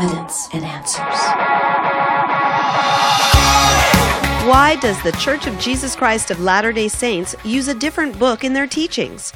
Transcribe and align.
evidence 0.00 0.48
and 0.52 0.64
answers. 0.64 1.18
Why 4.46 4.76
does 4.80 5.02
the 5.02 5.16
Church 5.18 5.48
of 5.48 5.58
Jesus 5.58 5.96
Christ 5.96 6.30
of 6.30 6.40
Latter 6.40 6.72
day 6.72 6.86
Saints 6.86 7.34
use 7.44 7.66
a 7.66 7.74
different 7.74 8.16
book 8.16 8.44
in 8.44 8.52
their 8.52 8.68
teachings? 8.68 9.32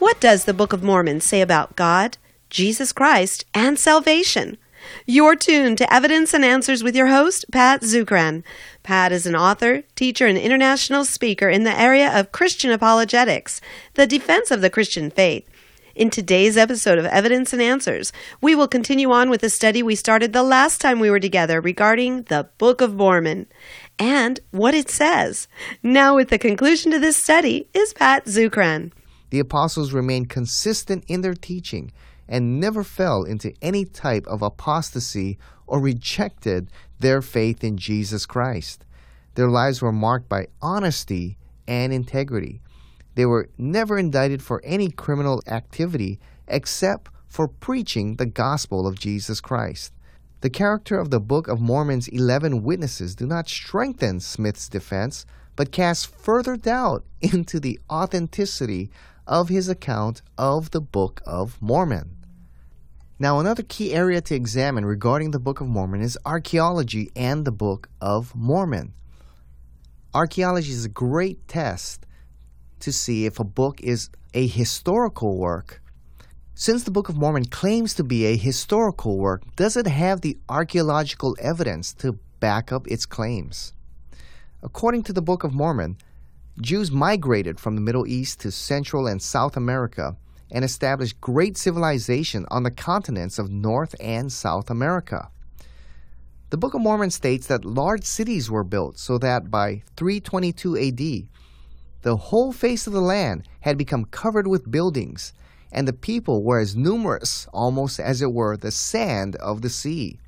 What 0.00 0.20
does 0.20 0.44
the 0.44 0.54
Book 0.54 0.72
of 0.72 0.82
Mormon 0.82 1.20
say 1.20 1.40
about 1.40 1.76
God, 1.76 2.18
Jesus 2.48 2.92
Christ, 2.92 3.44
and 3.54 3.78
salvation? 3.78 4.58
You're 5.06 5.36
tuned 5.36 5.78
to 5.78 5.92
Evidence 5.92 6.34
and 6.34 6.44
Answers 6.44 6.82
with 6.82 6.96
your 6.96 7.08
host, 7.08 7.44
Pat 7.52 7.82
Zukeran. 7.82 8.42
Pat 8.82 9.12
is 9.12 9.26
an 9.26 9.36
author, 9.36 9.84
teacher, 9.94 10.26
and 10.26 10.36
international 10.36 11.04
speaker 11.04 11.48
in 11.48 11.62
the 11.62 11.80
area 11.80 12.10
of 12.18 12.32
Christian 12.32 12.72
apologetics, 12.72 13.60
the 13.94 14.08
defense 14.08 14.50
of 14.50 14.60
the 14.60 14.70
Christian 14.70 15.10
faith. 15.10 15.48
In 15.94 16.08
today's 16.08 16.56
episode 16.56 16.98
of 16.98 17.04
Evidence 17.06 17.52
and 17.52 17.60
Answers, 17.60 18.12
we 18.40 18.54
will 18.54 18.68
continue 18.68 19.10
on 19.10 19.28
with 19.28 19.40
the 19.40 19.50
study 19.50 19.82
we 19.82 19.96
started 19.96 20.32
the 20.32 20.44
last 20.44 20.80
time 20.80 21.00
we 21.00 21.10
were 21.10 21.18
together 21.18 21.60
regarding 21.60 22.22
the 22.24 22.48
Book 22.58 22.80
of 22.80 22.94
Mormon 22.94 23.46
and 23.98 24.38
what 24.52 24.72
it 24.72 24.88
says. 24.88 25.48
Now, 25.82 26.14
with 26.14 26.28
the 26.28 26.38
conclusion 26.38 26.92
to 26.92 27.00
this 27.00 27.16
study, 27.16 27.68
is 27.74 27.92
Pat 27.92 28.26
Zukeran. 28.26 28.92
The 29.30 29.40
apostles 29.40 29.92
remained 29.92 30.30
consistent 30.30 31.04
in 31.08 31.22
their 31.22 31.34
teaching 31.34 31.90
and 32.28 32.60
never 32.60 32.84
fell 32.84 33.24
into 33.24 33.52
any 33.60 33.84
type 33.84 34.26
of 34.28 34.42
apostasy 34.42 35.38
or 35.66 35.80
rejected 35.80 36.70
their 37.00 37.20
faith 37.20 37.64
in 37.64 37.76
Jesus 37.76 38.26
Christ. 38.26 38.84
Their 39.34 39.48
lives 39.48 39.82
were 39.82 39.92
marked 39.92 40.28
by 40.28 40.46
honesty 40.62 41.36
and 41.66 41.92
integrity. 41.92 42.62
They 43.20 43.26
were 43.26 43.50
never 43.58 43.98
indicted 43.98 44.40
for 44.40 44.62
any 44.64 44.90
criminal 44.90 45.42
activity 45.46 46.18
except 46.48 47.10
for 47.28 47.48
preaching 47.48 48.16
the 48.16 48.24
gospel 48.24 48.86
of 48.86 48.98
Jesus 48.98 49.42
Christ. 49.42 49.92
The 50.40 50.48
character 50.48 50.98
of 50.98 51.10
the 51.10 51.20
Book 51.20 51.46
of 51.46 51.60
Mormon's 51.60 52.08
11 52.08 52.62
witnesses 52.62 53.14
do 53.14 53.26
not 53.26 53.46
strengthen 53.46 54.20
Smith's 54.20 54.70
defense, 54.70 55.26
but 55.54 55.70
cast 55.70 56.06
further 56.06 56.56
doubt 56.56 57.04
into 57.20 57.60
the 57.60 57.78
authenticity 57.90 58.90
of 59.26 59.50
his 59.50 59.68
account 59.68 60.22
of 60.38 60.70
the 60.70 60.80
Book 60.80 61.20
of 61.26 61.60
Mormon. 61.60 62.16
Now, 63.18 63.38
another 63.38 63.64
key 63.64 63.92
area 63.92 64.22
to 64.22 64.34
examine 64.34 64.86
regarding 64.86 65.32
the 65.32 65.38
Book 65.38 65.60
of 65.60 65.68
Mormon 65.68 66.00
is 66.00 66.16
archaeology 66.24 67.10
and 67.14 67.44
the 67.44 67.52
Book 67.52 67.90
of 68.00 68.34
Mormon. 68.34 68.94
Archaeology 70.14 70.72
is 70.72 70.86
a 70.86 70.88
great 70.88 71.46
test 71.48 72.06
to 72.80 72.92
see 72.92 73.26
if 73.26 73.38
a 73.38 73.44
book 73.44 73.80
is 73.80 74.10
a 74.34 74.46
historical 74.46 75.36
work. 75.36 75.82
Since 76.54 76.84
the 76.84 76.90
Book 76.90 77.08
of 77.08 77.16
Mormon 77.16 77.46
claims 77.46 77.94
to 77.94 78.04
be 78.04 78.26
a 78.26 78.36
historical 78.36 79.16
work, 79.16 79.42
does 79.56 79.76
it 79.76 79.86
have 79.86 80.20
the 80.20 80.38
archaeological 80.48 81.36
evidence 81.40 81.94
to 81.94 82.18
back 82.38 82.70
up 82.70 82.86
its 82.86 83.06
claims? 83.06 83.72
According 84.62 85.04
to 85.04 85.12
the 85.12 85.22
Book 85.22 85.42
of 85.42 85.54
Mormon, 85.54 85.96
Jews 86.60 86.90
migrated 86.90 87.58
from 87.58 87.76
the 87.76 87.80
Middle 87.80 88.06
East 88.06 88.40
to 88.40 88.50
Central 88.50 89.06
and 89.06 89.22
South 89.22 89.56
America 89.56 90.16
and 90.50 90.64
established 90.64 91.20
great 91.20 91.56
civilization 91.56 92.44
on 92.50 92.62
the 92.62 92.70
continents 92.70 93.38
of 93.38 93.50
North 93.50 93.94
and 94.00 94.30
South 94.30 94.68
America. 94.68 95.30
The 96.50 96.56
Book 96.56 96.74
of 96.74 96.80
Mormon 96.80 97.10
states 97.10 97.46
that 97.46 97.64
large 97.64 98.04
cities 98.04 98.50
were 98.50 98.64
built 98.64 98.98
so 98.98 99.16
that 99.18 99.50
by 99.50 99.82
322 99.96 100.76
AD, 100.76 101.28
the 102.02 102.16
whole 102.16 102.52
face 102.52 102.86
of 102.86 102.92
the 102.92 103.00
land 103.00 103.46
had 103.60 103.76
become 103.76 104.06
covered 104.06 104.46
with 104.46 104.70
buildings, 104.70 105.32
and 105.72 105.86
the 105.86 105.92
people 105.92 106.42
were 106.42 106.58
as 106.58 106.74
numerous, 106.74 107.46
almost 107.52 108.00
as 108.00 108.22
it 108.22 108.32
were, 108.32 108.56
the 108.56 108.70
sand 108.70 109.36
of 109.36 109.62
the 109.62 109.70
sea. 109.70 110.18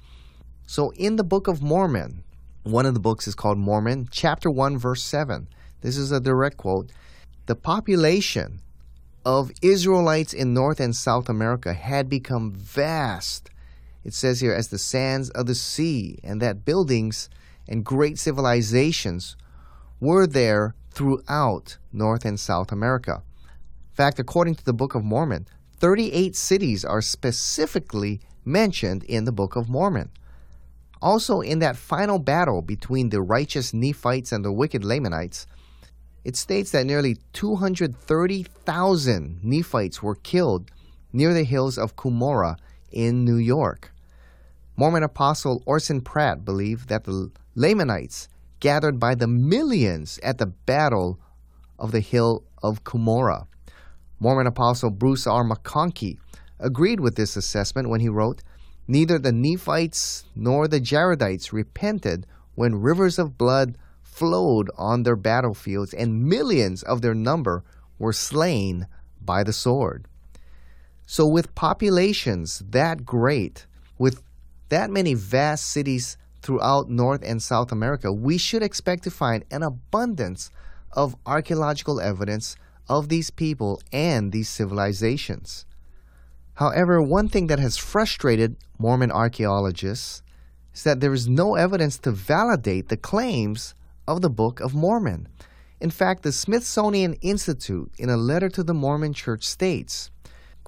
So, 0.67 0.91
in 0.91 1.17
the 1.17 1.25
Book 1.25 1.49
of 1.49 1.63
Mormon, 1.63 2.23
one 2.63 2.87
of 2.87 2.95
the 2.95 3.01
books 3.01 3.27
is 3.27 3.35
called 3.35 3.59
Mormon, 3.59 4.09
chapter 4.11 4.51
1, 4.51 4.79
verse 4.79 5.03
7. 5.03 5.49
This 5.81 5.97
is 5.97 6.13
a 6.13 6.21
direct 6.21 6.57
quote. 6.57 6.91
The 7.47 7.57
population 7.57 8.61
of 9.25 9.51
Israelites 9.63 10.33
in 10.33 10.55
North 10.55 10.79
and 10.79 10.95
South 10.95 11.29
America 11.29 11.73
had 11.73 12.09
become 12.09 12.53
vast. 12.53 13.51
It 14.05 14.15
says 14.15 14.41
here, 14.41 14.53
as 14.53 14.69
the 14.69 14.79
sands 14.79 15.31
of 15.31 15.47
the 15.47 15.55
sea, 15.55 16.19
and 16.23 16.41
that 16.41 16.65
buildings 16.65 17.29
and 17.69 17.85
great 17.85 18.19
civilizations 18.19 19.37
were 20.01 20.27
there 20.27 20.75
throughout 20.93 21.79
North 21.93 22.25
and 22.25 22.39
South 22.39 22.73
America. 22.73 23.23
In 23.91 23.95
fact, 23.95 24.19
according 24.19 24.55
to 24.57 24.65
the 24.65 24.73
Book 24.73 24.95
of 24.95 25.05
Mormon, 25.05 25.47
38 25.79 26.37
cities 26.37 26.85
are 26.85 27.03
specifically 27.03 28.21
mentioned 28.45 29.05
in 29.05 29.25
the 29.25 29.33
Book 29.33 29.57
of 29.57 29.69
Mormon. 29.69 30.11
Also, 31.01 31.41
in 31.41 31.59
that 31.59 31.77
final 31.77 32.19
battle 32.19 32.63
between 32.63 33.09
the 33.09 33.21
righteous 33.21 33.75
Nephites 33.75 34.31
and 34.31 34.45
the 34.45 34.53
wicked 34.53 34.85
Lamanites, 34.85 35.47
it 36.25 36.37
states 36.37 36.71
that 36.71 36.87
nearly 36.87 37.17
230,000 37.33 39.41
Nephites 39.43 40.03
were 40.03 40.15
killed 40.15 40.71
near 41.13 41.35
the 41.35 41.45
hills 41.45 41.77
of 41.77 41.97
Cumorah 41.97 42.57
in 42.93 43.25
New 43.25 43.37
York. 43.37 43.93
Mormon 44.77 45.03
apostle 45.03 45.63
Orson 45.67 46.01
Pratt 46.01 46.45
believed 46.45 46.89
that 46.89 47.05
the 47.05 47.31
Lamanites 47.55 48.29
gathered 48.63 49.01
by 49.01 49.13
the 49.13 49.27
millions 49.27 50.21
at 50.23 50.39
the 50.39 50.47
battle 50.47 51.19
of 51.81 51.91
the 51.91 51.99
hill 51.99 52.45
of 52.63 52.85
Cumorah. 52.85 53.49
Mormon 54.21 54.47
apostle 54.47 54.91
Bruce 54.91 55.27
R. 55.27 55.43
McConkie 55.43 56.19
agreed 56.61 57.01
with 57.01 57.17
this 57.17 57.37
assessment 57.37 57.89
when 57.89 57.99
he 57.99 58.09
wrote, 58.09 58.41
Neither 58.87 59.19
the 59.19 59.33
Nephites 59.33 60.27
nor 60.37 60.69
the 60.69 60.81
Jaredites 60.81 61.53
repented 61.53 62.25
when 62.55 62.81
rivers 62.81 63.19
of 63.19 63.37
blood 63.37 63.77
flowed 64.01 64.71
on 64.79 65.03
their 65.03 65.17
battlefields 65.17 65.93
and 65.93 66.23
millions 66.23 66.85
of 66.85 67.03
their 67.03 67.15
number 67.15 67.65
were 67.99 68.13
slain 68.13 68.87
by 69.21 69.43
the 69.43 69.53
sword. 69.53 70.07
So, 71.05 71.27
with 71.27 71.57
populations 71.57 72.63
that 72.71 73.05
great, 73.05 73.67
with 73.99 74.23
that 74.69 74.89
many 74.89 75.15
vast 75.15 75.67
cities 75.67 76.17
throughout 76.43 76.91
North 76.91 77.23
and 77.25 77.43
South 77.43 77.73
America, 77.73 78.13
we 78.13 78.37
should 78.37 78.63
expect 78.63 79.05
to 79.05 79.11
find 79.11 79.45
an 79.51 79.63
abundance 79.63 80.51
of 80.93 81.17
archaeological 81.25 82.01
evidence 82.01 82.57
of 82.89 83.09
these 83.09 83.31
people 83.31 83.81
and 83.93 84.33
these 84.33 84.49
civilizations. 84.49 85.65
However, 86.55 87.01
one 87.01 87.29
thing 87.29 87.47
that 87.47 87.59
has 87.59 87.77
frustrated 87.79 88.57
Mormon 88.79 89.11
archaeologists 89.11 90.23
is 90.75 90.85
that 90.85 91.01
there 91.01 91.13
is 91.13 91.29
no 91.29 91.55
evidence 91.55 91.99
to 91.99 92.11
validate 92.11 92.89
the 92.89 92.97
claims 92.97 93.75
of 94.07 94.21
the 94.21 94.31
Book 94.31 94.61
of 94.61 94.75
Mormon. 94.75 95.29
In 95.81 95.91
fact, 95.91 96.23
the 96.23 96.33
Smithsonian 96.33 97.15
Institute, 97.15 97.91
in 97.99 98.11
a 98.11 98.17
letter 98.17 98.49
to 98.51 98.63
the 98.63 98.75
Mormon 98.75 99.13
Church, 99.13 99.45
states 99.45 100.11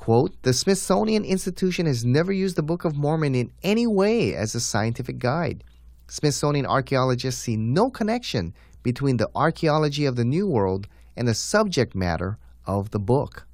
quote, 0.04 0.34
The 0.42 0.52
Smithsonian 0.52 1.24
Institution 1.24 1.86
has 1.86 2.04
never 2.04 2.30
used 2.30 2.56
the 2.56 2.62
Book 2.62 2.84
of 2.84 2.94
Mormon 2.94 3.34
in 3.34 3.50
any 3.62 3.86
way 3.86 4.34
as 4.34 4.54
a 4.54 4.60
scientific 4.60 5.18
guide. 5.18 5.64
Smithsonian 6.08 6.66
archaeologists 6.66 7.40
see 7.40 7.56
no 7.56 7.88
connection 7.88 8.52
between 8.82 9.16
the 9.16 9.30
archaeology 9.34 10.04
of 10.04 10.16
the 10.16 10.24
New 10.26 10.46
World 10.46 10.88
and 11.16 11.26
the 11.26 11.32
subject 11.32 11.94
matter 11.94 12.36
of 12.66 12.90
the 12.90 12.98
book. 12.98 13.46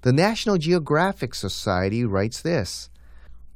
The 0.00 0.12
National 0.14 0.56
Geographic 0.56 1.34
Society 1.34 2.02
writes 2.02 2.40
this 2.40 2.88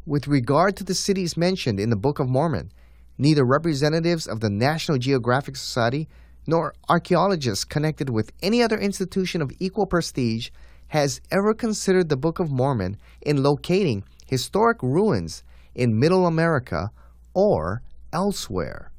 With 0.05 0.29
regard 0.29 0.77
to 0.77 0.85
the 0.85 0.95
cities 0.95 1.39
mentioned 1.39 1.81
in 1.81 1.89
the 1.89 1.97
Book 1.97 2.19
of 2.19 2.29
Mormon, 2.29 2.73
neither 3.17 3.43
representatives 3.43 4.27
of 4.27 4.41
the 4.41 4.51
National 4.51 4.99
Geographic 4.99 5.57
Society 5.57 6.11
nor 6.47 6.75
archaeologists 6.91 7.65
connected 7.65 8.11
with 8.11 8.33
any 8.43 8.63
other 8.63 8.77
institution 8.77 9.41
of 9.41 9.51
equal 9.59 9.87
prestige 9.87 10.51
has 10.93 11.23
ever 11.31 11.55
considered 11.55 12.11
the 12.11 12.19
Book 12.19 12.39
of 12.39 12.51
Mormon 12.51 12.99
in 13.23 13.43
locating 13.43 14.05
historic 14.27 14.83
ruins 14.83 15.43
in 15.75 15.99
Middle 15.99 16.27
America 16.27 16.91
or 17.33 17.81
elsewhere. 18.13 18.93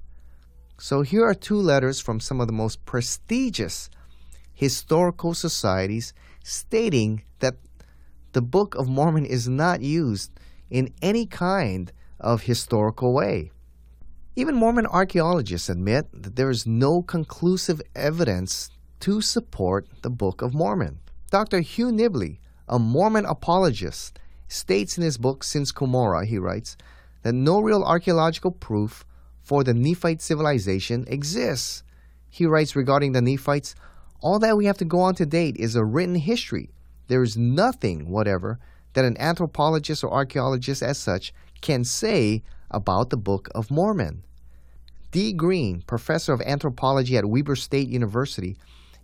So 0.79 1.03
here 1.03 1.23
are 1.23 1.35
two 1.35 1.55
letters 1.55 1.99
from 1.99 2.19
some 2.19 2.41
of 2.41 2.47
the 2.47 2.53
most 2.53 2.83
prestigious 2.85 3.91
historical 4.55 5.35
societies 5.35 6.15
stating 6.43 7.25
that 7.41 7.57
the 8.31 8.41
Book 8.41 8.73
of 8.73 8.89
Mormon 8.89 9.25
is 9.25 9.47
not 9.47 9.81
used 9.81 10.31
in 10.71 10.91
any 11.03 11.27
kind 11.27 11.91
of 12.19 12.41
historical 12.41 13.13
way. 13.13 13.51
Even 14.35 14.55
Mormon 14.55 14.87
archaeologists 14.87 15.69
admit 15.69 16.07
that 16.11 16.37
there 16.37 16.49
is 16.49 16.65
no 16.65 17.03
conclusive 17.03 17.83
evidence 17.95 18.71
to 19.01 19.21
support 19.21 19.85
the 20.01 20.09
Book 20.09 20.41
of 20.41 20.55
Mormon. 20.55 20.97
Dr. 21.33 21.61
Hugh 21.61 21.87
Nibley, 21.87 22.37
a 22.69 22.77
Mormon 22.77 23.25
apologist, 23.25 24.19
states 24.47 24.99
in 24.99 25.03
his 25.03 25.17
book 25.17 25.43
Since 25.43 25.71
Cumorah, 25.71 26.27
he 26.27 26.37
writes, 26.37 26.77
that 27.23 27.33
no 27.33 27.59
real 27.59 27.81
archaeological 27.81 28.51
proof 28.51 29.03
for 29.41 29.63
the 29.63 29.73
Nephite 29.73 30.21
civilization 30.21 31.05
exists. 31.07 31.81
He 32.29 32.45
writes 32.45 32.75
regarding 32.75 33.13
the 33.13 33.21
Nephites, 33.23 33.73
all 34.21 34.37
that 34.37 34.55
we 34.55 34.65
have 34.65 34.77
to 34.77 34.85
go 34.85 34.99
on 34.99 35.15
to 35.15 35.25
date 35.25 35.57
is 35.57 35.75
a 35.75 35.83
written 35.83 36.13
history. 36.13 36.69
There 37.07 37.23
is 37.23 37.35
nothing 37.35 38.09
whatever 38.09 38.59
that 38.93 39.03
an 39.03 39.17
anthropologist 39.19 40.03
or 40.03 40.13
archaeologist 40.13 40.83
as 40.83 40.99
such 40.99 41.33
can 41.61 41.83
say 41.83 42.43
about 42.69 43.09
the 43.09 43.17
Book 43.17 43.49
of 43.55 43.71
Mormon. 43.71 44.21
Dee 45.09 45.33
Green, 45.33 45.81
professor 45.81 46.31
of 46.31 46.41
anthropology 46.41 47.17
at 47.17 47.25
Weber 47.25 47.55
State 47.55 47.89
University 47.89 48.55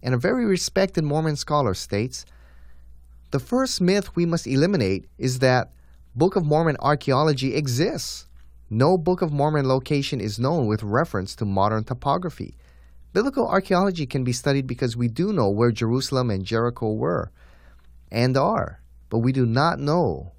and 0.01 0.13
a 0.13 0.18
very 0.18 0.46
respected 0.46 1.04
Mormon 1.04 1.36
scholar, 1.36 1.74
states 1.74 2.25
The 3.31 3.40
first 3.40 3.81
myth 3.81 4.16
we 4.16 4.25
must 4.25 4.48
eliminate 4.48 5.07
is 5.18 5.40
that 5.40 5.72
Book 6.16 6.36
of 6.36 6.46
Mormon 6.46 6.78
archaeology 6.80 7.56
exists. 7.56 8.28
No 8.69 8.98
Book 8.98 9.22
of 9.22 9.31
Mormon 9.31 9.68
location 9.68 10.19
is 10.19 10.40
known 10.40 10.68
with 10.68 10.84
reference 10.84 11.36
to 11.36 11.46
modern 11.46 11.84
topography. 11.84 12.56
Biblical 13.13 13.48
archaeology 13.48 14.06
can 14.06 14.24
be 14.24 14.34
studied 14.34 14.68
because 14.68 14.96
we 14.96 15.07
do 15.07 15.34
know 15.34 15.50
where 15.50 15.72
Jerusalem 15.72 16.30
and 16.30 16.46
Jericho 16.46 16.94
were 16.94 17.31
and 18.12 18.38
are, 18.38 18.81
but 19.10 19.19
we 19.19 19.31
do 19.31 19.46
not 19.46 19.80
know 19.80 20.34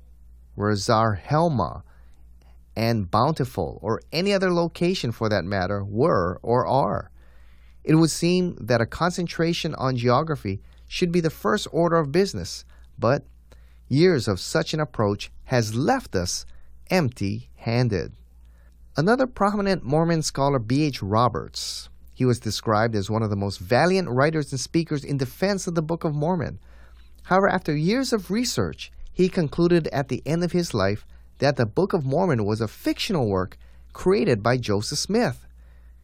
where 0.54 0.72
Zarahemla 0.72 1.82
and 2.76 3.10
Bountiful, 3.10 3.78
or 3.82 4.00
any 4.12 4.32
other 4.32 4.52
location 4.52 5.12
for 5.12 5.28
that 5.28 5.44
matter, 5.44 5.84
were 5.84 6.38
or 6.42 6.66
are. 6.66 7.10
It 7.84 7.94
would 7.94 8.10
seem 8.10 8.56
that 8.60 8.80
a 8.80 8.86
concentration 8.86 9.74
on 9.74 9.96
geography 9.96 10.60
should 10.86 11.12
be 11.12 11.20
the 11.20 11.30
first 11.30 11.66
order 11.72 11.96
of 11.96 12.12
business, 12.12 12.64
but 12.98 13.24
years 13.88 14.28
of 14.28 14.40
such 14.40 14.74
an 14.74 14.80
approach 14.80 15.30
has 15.44 15.74
left 15.74 16.14
us 16.14 16.44
empty 16.90 17.50
handed. 17.56 18.12
Another 18.96 19.26
prominent 19.26 19.84
Mormon 19.84 20.22
scholar, 20.22 20.58
B.H. 20.58 21.02
Roberts, 21.02 21.88
he 22.12 22.24
was 22.24 22.40
described 22.40 22.94
as 22.94 23.08
one 23.08 23.22
of 23.22 23.30
the 23.30 23.36
most 23.36 23.58
valiant 23.58 24.08
writers 24.08 24.50
and 24.50 24.60
speakers 24.60 25.04
in 25.04 25.16
defense 25.16 25.66
of 25.66 25.74
the 25.74 25.82
Book 25.82 26.04
of 26.04 26.14
Mormon. 26.14 26.58
However, 27.22 27.48
after 27.48 27.74
years 27.74 28.12
of 28.12 28.30
research, 28.30 28.92
he 29.12 29.28
concluded 29.28 29.88
at 29.88 30.08
the 30.08 30.22
end 30.26 30.44
of 30.44 30.52
his 30.52 30.74
life 30.74 31.06
that 31.38 31.56
the 31.56 31.66
Book 31.66 31.92
of 31.92 32.04
Mormon 32.04 32.44
was 32.44 32.60
a 32.60 32.68
fictional 32.68 33.28
work 33.28 33.56
created 33.92 34.42
by 34.42 34.56
Joseph 34.56 34.98
Smith. 34.98 35.46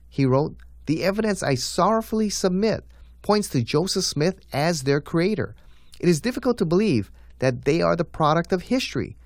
He 0.09 0.25
wrote, 0.25 0.57
The 0.87 1.05
evidence 1.05 1.43
I 1.43 1.57
sorrowfully 1.57 2.31
submit 2.31 2.85
points 3.23 3.49
to 3.51 3.63
Joseph 3.63 4.05
Smith 4.05 4.41
as 4.53 4.83
their 4.83 5.01
creator. 5.01 5.55
It 5.99 6.09
is 6.09 6.21
difficult 6.21 6.59
to 6.59 6.65
believe 6.65 7.11
that 7.41 7.65
they 7.65 7.83
are 7.83 7.97
the 7.97 8.05
product 8.05 8.53
of 8.53 8.63
history, 8.63 9.17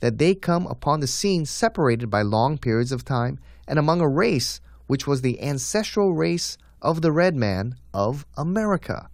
that 0.00 0.18
they 0.18 0.34
come 0.34 0.66
upon 0.66 1.00
the 1.00 1.06
scene 1.06 1.46
separated 1.46 2.10
by 2.10 2.22
long 2.22 2.58
periods 2.58 2.92
of 2.92 3.04
time 3.04 3.38
and 3.66 3.78
among 3.78 4.00
a 4.00 4.08
race 4.08 4.60
which 4.86 5.06
was 5.06 5.20
the 5.20 5.40
ancestral 5.40 6.14
race 6.14 6.58
of 6.82 7.02
the 7.02 7.12
red 7.12 7.36
man 7.36 7.76
of 7.94 8.26
America. 8.36 9.08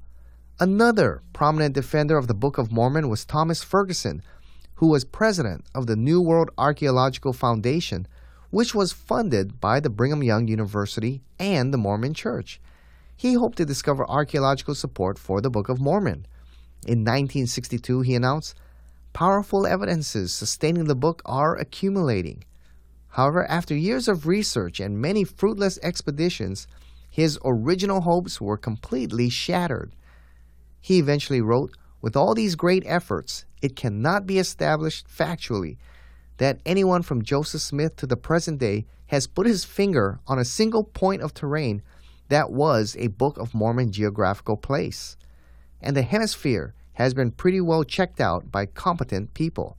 Another 0.60 1.22
prominent 1.32 1.75
defender 1.75 2.16
of 2.16 2.28
the 2.28 2.34
Book 2.34 2.58
of 2.58 2.70
Mormon 2.70 3.08
was 3.08 3.25
Thomas 3.25 3.62
Ferguson, 3.62 4.22
who 4.76 4.88
was 4.88 5.04
president 5.04 5.66
of 5.75 5.86
the 5.86 5.96
New 5.96 6.20
World 6.20 6.50
Archaeological 6.56 7.32
Foundation, 7.32 8.06
which 8.55 8.73
was 8.73 8.93
funded 8.93 9.61
by 9.61 9.81
the 9.81 9.91
Brigham 9.91 10.23
Young 10.23 10.47
University 10.47 11.25
and 11.41 11.75
the 11.75 11.77
Mormon 11.77 12.15
Church. 12.15 12.61
He 13.17 13.35
hoped 13.35 13.59
to 13.59 13.65
discover 13.65 14.09
archaeological 14.09 14.77
support 14.77 15.19
for 15.19 15.41
the 15.41 15.51
Book 15.51 15.69
of 15.69 15.81
Mormon. 15.81 16.25
In 16.87 17.01
1962, 17.01 18.03
he 18.03 18.15
announced, 18.15 18.55
Powerful 19.12 19.67
evidences 19.67 20.33
sustaining 20.33 20.85
the 20.85 20.95
book 20.95 21.21
are 21.25 21.56
accumulating. 21.56 22.45
However, 23.09 23.45
after 23.51 23.75
years 23.75 24.06
of 24.06 24.29
research 24.29 24.79
and 24.79 25.01
many 25.01 25.25
fruitless 25.25 25.77
expeditions, 25.83 26.69
his 27.11 27.41
original 27.45 28.03
hopes 28.03 28.41
were 28.41 28.56
completely 28.56 29.31
shattered. 29.31 29.97
He 30.81 30.99
eventually 30.99 31.41
wrote, 31.41 31.77
With 32.01 32.15
all 32.15 32.37
these 32.37 32.55
great 32.55 32.85
efforts, 32.87 33.47
it 33.61 33.75
cannot 33.75 34.29
be 34.29 34.39
established 34.39 35.09
factually 35.09 35.77
that 36.38 36.60
anyone 36.66 37.02
from 37.02 37.22
Joseph 37.22 37.60
Smith 37.60 37.96
to 37.96 38.06
the 38.06 38.16
present 38.16 38.58
day 38.58 38.86
has 39.06 39.26
put 39.26 39.46
his 39.46 39.64
finger 39.64 40.19
on 40.26 40.38
a 40.38 40.44
single 40.44 40.84
point 40.84 41.22
of 41.22 41.34
terrain 41.34 41.82
that 42.28 42.50
was 42.50 42.96
a 42.98 43.08
Book 43.08 43.38
of 43.38 43.54
Mormon 43.54 43.92
geographical 43.92 44.56
place. 44.56 45.16
And 45.81 45.96
the 45.96 46.02
hemisphere 46.02 46.75
has 46.94 47.14
been 47.14 47.31
pretty 47.31 47.60
well 47.60 47.84
checked 47.84 48.20
out 48.20 48.50
by 48.50 48.66
competent 48.66 49.34
people. 49.34 49.76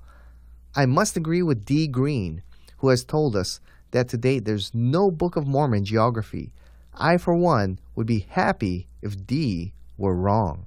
I 0.75 0.85
must 0.85 1.17
agree 1.17 1.41
with 1.41 1.65
Dee 1.65 1.87
Green, 1.87 2.43
who 2.77 2.89
has 2.89 3.03
told 3.03 3.35
us 3.35 3.59
that 3.91 4.09
to 4.09 4.17
date 4.17 4.45
there's 4.45 4.73
no 4.73 5.09
Book 5.09 5.35
of 5.35 5.47
Mormon 5.47 5.85
geography. 5.85 6.51
I, 6.93 7.17
for 7.17 7.35
one, 7.35 7.79
would 7.95 8.07
be 8.07 8.27
happy 8.29 8.87
if 9.01 9.25
D 9.25 9.73
were 9.97 10.15
wrong. 10.15 10.65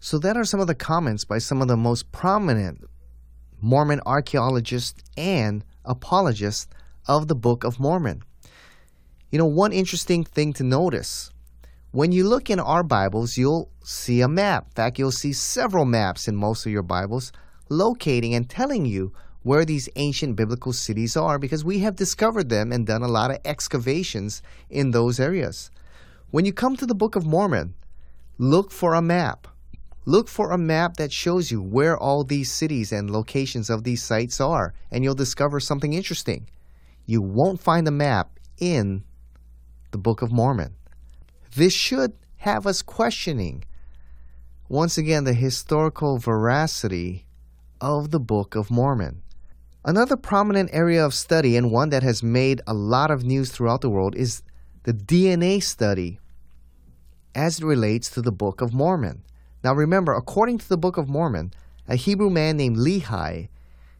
So, 0.00 0.18
that 0.18 0.36
are 0.36 0.44
some 0.44 0.60
of 0.60 0.66
the 0.66 0.74
comments 0.74 1.24
by 1.24 1.38
some 1.38 1.62
of 1.62 1.68
the 1.68 1.76
most 1.76 2.10
prominent 2.10 2.88
Mormon 3.64 4.00
archaeologists 4.04 5.00
and 5.16 5.64
apologists 5.84 6.66
of 7.06 7.28
the 7.28 7.36
Book 7.36 7.62
of 7.62 7.78
Mormon. 7.78 8.22
You 9.30 9.38
know, 9.38 9.46
one 9.46 9.72
interesting 9.72 10.24
thing 10.24 10.52
to 10.54 10.64
notice 10.64 11.30
when 11.92 12.10
you 12.10 12.26
look 12.26 12.50
in 12.50 12.58
our 12.58 12.82
Bibles, 12.82 13.38
you'll 13.38 13.70
see 13.84 14.20
a 14.20 14.28
map. 14.28 14.66
In 14.66 14.72
fact, 14.72 14.98
you'll 14.98 15.12
see 15.12 15.32
several 15.32 15.84
maps 15.84 16.26
in 16.26 16.34
most 16.34 16.66
of 16.66 16.72
your 16.72 16.82
Bibles 16.82 17.30
locating 17.68 18.34
and 18.34 18.50
telling 18.50 18.84
you 18.84 19.12
where 19.42 19.64
these 19.64 19.88
ancient 19.96 20.34
biblical 20.34 20.72
cities 20.72 21.16
are 21.16 21.38
because 21.38 21.64
we 21.64 21.80
have 21.80 21.94
discovered 21.94 22.48
them 22.48 22.72
and 22.72 22.86
done 22.86 23.02
a 23.02 23.08
lot 23.08 23.30
of 23.30 23.38
excavations 23.44 24.42
in 24.70 24.90
those 24.90 25.20
areas. 25.20 25.70
When 26.30 26.44
you 26.44 26.52
come 26.52 26.76
to 26.76 26.86
the 26.86 26.94
Book 26.94 27.14
of 27.14 27.26
Mormon, 27.26 27.74
look 28.38 28.72
for 28.72 28.94
a 28.94 29.02
map. 29.02 29.46
Look 30.04 30.28
for 30.28 30.50
a 30.50 30.58
map 30.58 30.96
that 30.96 31.12
shows 31.12 31.52
you 31.52 31.62
where 31.62 31.96
all 31.96 32.24
these 32.24 32.50
cities 32.50 32.90
and 32.90 33.10
locations 33.10 33.70
of 33.70 33.84
these 33.84 34.02
sites 34.02 34.40
are, 34.40 34.74
and 34.90 35.04
you'll 35.04 35.14
discover 35.14 35.60
something 35.60 35.92
interesting. 35.92 36.48
You 37.06 37.22
won't 37.22 37.60
find 37.60 37.86
a 37.86 37.92
map 37.92 38.40
in 38.58 39.04
the 39.92 39.98
Book 39.98 40.20
of 40.20 40.32
Mormon. 40.32 40.74
This 41.54 41.72
should 41.72 42.14
have 42.38 42.66
us 42.66 42.82
questioning, 42.82 43.64
once 44.68 44.98
again, 44.98 45.22
the 45.22 45.34
historical 45.34 46.18
veracity 46.18 47.26
of 47.80 48.10
the 48.10 48.20
Book 48.20 48.56
of 48.56 48.70
Mormon. 48.70 49.22
Another 49.84 50.16
prominent 50.16 50.70
area 50.72 51.04
of 51.04 51.14
study, 51.14 51.56
and 51.56 51.70
one 51.70 51.90
that 51.90 52.02
has 52.02 52.22
made 52.22 52.60
a 52.66 52.74
lot 52.74 53.12
of 53.12 53.24
news 53.24 53.50
throughout 53.50 53.82
the 53.82 53.90
world, 53.90 54.16
is 54.16 54.42
the 54.82 54.92
DNA 54.92 55.62
study 55.62 56.18
as 57.36 57.60
it 57.60 57.64
relates 57.64 58.10
to 58.10 58.22
the 58.22 58.32
Book 58.32 58.60
of 58.60 58.74
Mormon. 58.74 59.22
Now 59.64 59.74
remember, 59.74 60.12
according 60.12 60.58
to 60.58 60.68
the 60.68 60.76
Book 60.76 60.96
of 60.96 61.08
Mormon, 61.08 61.52
a 61.86 61.96
Hebrew 61.96 62.30
man 62.30 62.56
named 62.56 62.76
Lehi 62.76 63.48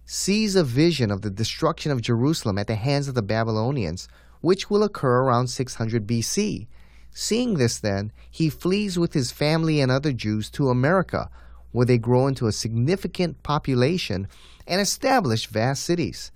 sees 0.05 0.57
a 0.57 0.65
vision 0.65 1.11
of 1.11 1.23
the 1.23 1.31
destruction 1.31 1.93
of 1.93 2.01
Jerusalem 2.01 2.59
at 2.59 2.67
the 2.67 2.75
hands 2.75 3.07
of 3.07 3.15
the 3.15 3.23
Babylonians, 3.23 4.09
which 4.41 4.69
will 4.69 4.83
occur 4.83 5.23
around 5.23 5.49
600 5.49 6.07
BC. 6.07 6.67
Seeing 7.13 7.55
this, 7.55 7.79
then, 7.79 8.11
he 8.31 8.51
flees 8.51 8.99
with 8.99 9.13
his 9.13 9.31
family 9.31 9.81
and 9.81 9.91
other 9.91 10.13
Jews 10.13 10.51
to 10.51 10.71
America, 10.71 11.31
where 11.71 11.87
they 11.87 11.99
grow 11.99 12.27
into 12.27 12.47
a 12.47 12.53
significant 12.53 13.43
population 13.43 14.27
and 14.67 14.81
establish 14.81 15.47
vast 15.47 15.85
cities. 15.85 16.33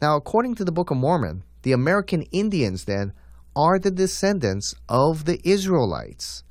Now, 0.00 0.16
according 0.16 0.54
to 0.56 0.64
the 0.64 0.72
Book 0.72 0.90
of 0.90 0.96
Mormon, 0.96 1.42
the 1.62 1.72
American 1.72 2.22
Indians, 2.30 2.84
then, 2.84 3.12
are 3.56 3.78
the 3.78 3.90
descendants 3.90 4.74
of 4.88 5.24
the 5.24 5.40
Israelites. 5.46 6.44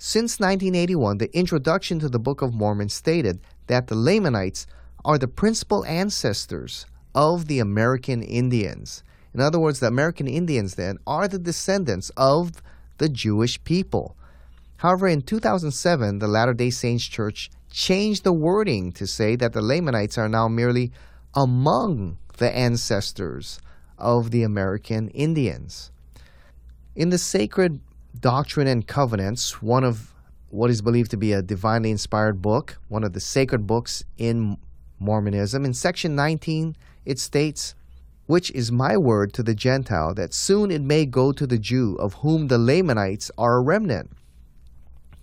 Since 0.00 0.38
1981, 0.38 1.18
the 1.18 1.36
introduction 1.36 1.98
to 1.98 2.08
the 2.08 2.20
Book 2.20 2.40
of 2.40 2.54
Mormon 2.54 2.88
stated 2.88 3.40
that 3.66 3.88
the 3.88 3.96
Lamanites 3.96 4.64
are 5.04 5.18
the 5.18 5.26
principal 5.26 5.84
ancestors 5.86 6.86
of 7.16 7.48
the 7.48 7.58
American 7.58 8.22
Indians. 8.22 9.02
In 9.34 9.40
other 9.40 9.58
words, 9.58 9.80
the 9.80 9.88
American 9.88 10.28
Indians 10.28 10.76
then 10.76 10.98
are 11.04 11.26
the 11.26 11.38
descendants 11.38 12.12
of 12.16 12.62
the 12.98 13.08
Jewish 13.08 13.62
people. 13.64 14.16
However, 14.76 15.08
in 15.08 15.22
2007, 15.22 16.20
the 16.20 16.28
Latter 16.28 16.54
day 16.54 16.70
Saints 16.70 17.04
Church 17.04 17.50
changed 17.68 18.22
the 18.22 18.32
wording 18.32 18.92
to 18.92 19.06
say 19.06 19.34
that 19.34 19.52
the 19.52 19.60
Lamanites 19.60 20.16
are 20.16 20.28
now 20.28 20.46
merely 20.46 20.92
among 21.34 22.18
the 22.36 22.56
ancestors 22.56 23.60
of 23.98 24.30
the 24.30 24.44
American 24.44 25.08
Indians. 25.08 25.90
In 26.94 27.10
the 27.10 27.18
sacred 27.18 27.80
Doctrine 28.20 28.66
and 28.66 28.86
Covenants, 28.86 29.62
one 29.62 29.84
of 29.84 30.14
what 30.48 30.70
is 30.70 30.82
believed 30.82 31.10
to 31.10 31.16
be 31.16 31.32
a 31.32 31.42
divinely 31.42 31.90
inspired 31.90 32.40
book, 32.40 32.78
one 32.88 33.04
of 33.04 33.12
the 33.12 33.20
sacred 33.20 33.66
books 33.66 34.02
in 34.16 34.56
Mormonism. 34.98 35.64
In 35.64 35.74
section 35.74 36.16
19, 36.16 36.76
it 37.04 37.18
states, 37.18 37.74
Which 38.26 38.50
is 38.52 38.72
my 38.72 38.96
word 38.96 39.32
to 39.34 39.42
the 39.42 39.54
Gentile, 39.54 40.14
that 40.14 40.32
soon 40.34 40.70
it 40.70 40.82
may 40.82 41.06
go 41.06 41.32
to 41.32 41.46
the 41.46 41.58
Jew, 41.58 41.96
of 41.96 42.14
whom 42.14 42.48
the 42.48 42.58
Lamanites 42.58 43.30
are 43.36 43.56
a 43.56 43.60
remnant, 43.60 44.10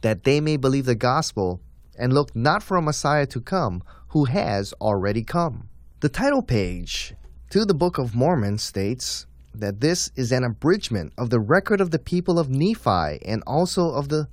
that 0.02 0.24
they 0.24 0.40
may 0.40 0.56
believe 0.56 0.86
the 0.86 0.96
gospel 0.96 1.60
and 1.98 2.14
look 2.14 2.36
not 2.36 2.62
for 2.62 2.78
a 2.78 2.82
Messiah 2.82 3.26
to 3.26 3.42
come, 3.42 3.84
who 4.10 4.26
has 4.26 4.74
already 4.80 5.24
come. 5.24 5.70
The 6.02 6.10
title 6.10 6.44
page 6.44 7.16
to 7.50 7.66
the 7.66 7.74
Book 7.74 7.98
of 7.98 8.16
Mormon 8.16 8.58
states, 8.58 9.26
that 9.60 9.82
this 9.82 10.12
is 10.16 10.32
an 10.32 10.44
abridgment 10.44 11.14
of 11.18 11.30
the 11.30 11.40
record 11.40 11.82
of 11.82 11.92
the 11.92 12.00
people 12.00 12.40
of 12.40 12.50
Nephi 12.50 13.20
and 13.26 13.44
also 13.46 13.92
of 13.92 14.10
the 14.10 14.28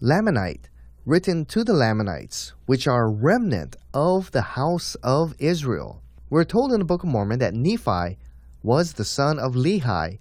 Lamanite 0.00 0.68
written 1.04 1.44
to 1.46 1.62
the 1.62 1.72
Lamanites, 1.72 2.52
which 2.66 2.88
are 2.88 3.04
a 3.04 3.08
remnant 3.08 3.76
of 3.94 4.32
the 4.32 4.42
house 4.42 4.96
of 4.96 5.34
Israel. 5.38 6.02
We're 6.28 6.44
told 6.44 6.72
in 6.72 6.80
the 6.80 6.84
Book 6.84 7.04
of 7.04 7.08
Mormon 7.08 7.38
that 7.38 7.54
Nephi 7.54 8.18
was 8.62 8.94
the 8.94 9.04
son 9.04 9.38
of 9.38 9.54
Lehi, 9.54 10.18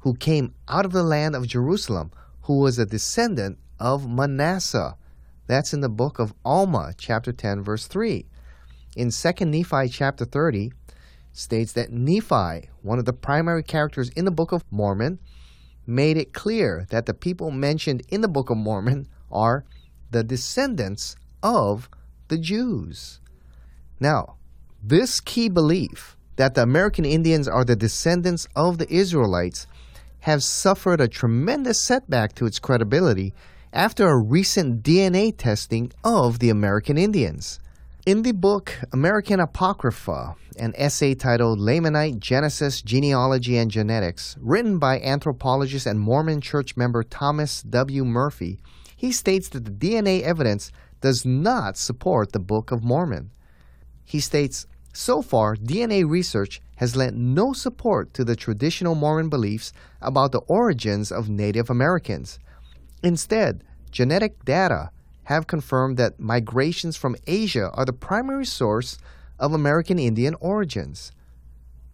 who 0.00 0.14
came 0.14 0.54
out 0.68 0.84
of 0.84 0.92
the 0.92 1.02
land 1.02 1.34
of 1.34 1.48
Jerusalem, 1.48 2.12
who 2.42 2.60
was 2.60 2.78
a 2.78 2.86
descendant 2.86 3.58
of 3.80 4.08
Manasseh. 4.08 4.96
That's 5.48 5.74
in 5.74 5.80
the 5.80 5.88
book 5.88 6.20
of 6.20 6.32
Alma, 6.44 6.94
chapter 6.96 7.32
10, 7.32 7.62
verse 7.62 7.88
3. 7.88 8.24
In 8.96 9.10
2 9.10 9.44
Nephi 9.44 9.88
chapter 9.88 10.24
30, 10.24 10.72
states 11.32 11.72
that 11.72 11.92
Nephi, 11.92 12.68
one 12.88 12.98
of 12.98 13.04
the 13.04 13.12
primary 13.12 13.62
characters 13.62 14.08
in 14.16 14.24
the 14.24 14.30
Book 14.30 14.50
of 14.50 14.64
Mormon, 14.70 15.18
made 15.86 16.16
it 16.16 16.32
clear 16.32 16.86
that 16.88 17.04
the 17.04 17.12
people 17.12 17.50
mentioned 17.50 18.02
in 18.08 18.22
the 18.22 18.28
Book 18.28 18.48
of 18.48 18.56
Mormon 18.56 19.06
are 19.30 19.64
the 20.10 20.24
descendants 20.24 21.14
of 21.42 21.90
the 22.28 22.38
Jews. 22.38 23.20
Now, 24.00 24.36
this 24.82 25.20
key 25.20 25.50
belief 25.50 26.16
that 26.36 26.54
the 26.54 26.62
American 26.62 27.04
Indians 27.04 27.46
are 27.46 27.64
the 27.64 27.76
descendants 27.76 28.48
of 28.56 28.78
the 28.78 28.90
Israelites 28.90 29.66
have 30.20 30.42
suffered 30.42 31.00
a 31.00 31.08
tremendous 31.08 31.80
setback 31.80 32.34
to 32.36 32.46
its 32.46 32.58
credibility 32.58 33.34
after 33.72 34.08
a 34.08 34.16
recent 34.16 34.82
DNA 34.82 35.36
testing 35.36 35.92
of 36.02 36.38
the 36.38 36.48
American 36.48 36.96
Indians. 36.96 37.60
In 38.08 38.22
the 38.22 38.32
book 38.32 38.72
American 38.90 39.38
Apocrypha, 39.38 40.34
an 40.58 40.72
essay 40.78 41.14
titled 41.14 41.58
Lamanite 41.58 42.18
Genesis, 42.18 42.80
Genealogy, 42.80 43.58
and 43.58 43.70
Genetics, 43.70 44.34
written 44.40 44.78
by 44.78 44.98
anthropologist 45.00 45.84
and 45.84 46.00
Mormon 46.00 46.40
church 46.40 46.74
member 46.74 47.02
Thomas 47.02 47.60
W. 47.60 48.06
Murphy, 48.06 48.60
he 48.96 49.12
states 49.12 49.50
that 49.50 49.66
the 49.66 49.70
DNA 49.70 50.22
evidence 50.22 50.72
does 51.02 51.26
not 51.26 51.76
support 51.76 52.32
the 52.32 52.38
Book 52.38 52.70
of 52.70 52.82
Mormon. 52.82 53.30
He 54.06 54.20
states, 54.20 54.66
so 54.94 55.20
far, 55.20 55.54
DNA 55.54 56.08
research 56.08 56.62
has 56.76 56.96
lent 56.96 57.14
no 57.14 57.52
support 57.52 58.14
to 58.14 58.24
the 58.24 58.36
traditional 58.36 58.94
Mormon 58.94 59.28
beliefs 59.28 59.74
about 60.00 60.32
the 60.32 60.40
origins 60.48 61.12
of 61.12 61.28
Native 61.28 61.68
Americans. 61.68 62.38
Instead, 63.02 63.64
genetic 63.90 64.46
data 64.46 64.92
have 65.28 65.46
confirmed 65.46 65.98
that 65.98 66.18
migrations 66.18 66.96
from 66.96 67.14
Asia 67.26 67.70
are 67.74 67.84
the 67.84 67.92
primary 67.92 68.46
source 68.46 68.96
of 69.38 69.52
American 69.52 69.98
Indian 69.98 70.34
origins. 70.40 71.12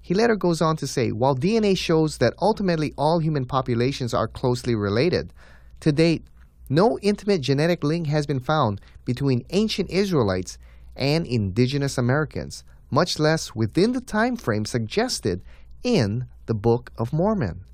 He 0.01 0.15
later 0.15 0.37
goes 0.37 0.63
on 0.63 0.77
to 0.77 0.87
say 0.87 1.11
while 1.11 1.35
DNA 1.35 1.77
shows 1.77 2.19
that 2.19 2.35
ultimately 2.41 2.95
all 2.97 3.19
human 3.19 3.45
populations 3.45 4.15
are 4.15 4.29
closely 4.29 4.77
related, 4.77 5.33
to 5.81 5.91
date, 5.91 6.23
no 6.69 6.97
intimate 7.01 7.41
genetic 7.41 7.83
link 7.83 8.07
has 8.07 8.25
been 8.25 8.39
found 8.39 8.81
between 9.05 9.45
ancient 9.51 9.91
Israelites 9.91 10.57
and 10.95 11.27
indigenous 11.27 11.99
Americans, 11.99 12.63
much 12.89 13.19
less 13.19 13.53
within 13.53 13.95
the 13.95 14.01
time 14.01 14.37
frame 14.37 14.65
suggested 14.65 15.43
in 15.83 16.29
the 16.47 16.55
Book 16.55 16.93
of 16.97 17.13
Mormon. 17.13 17.65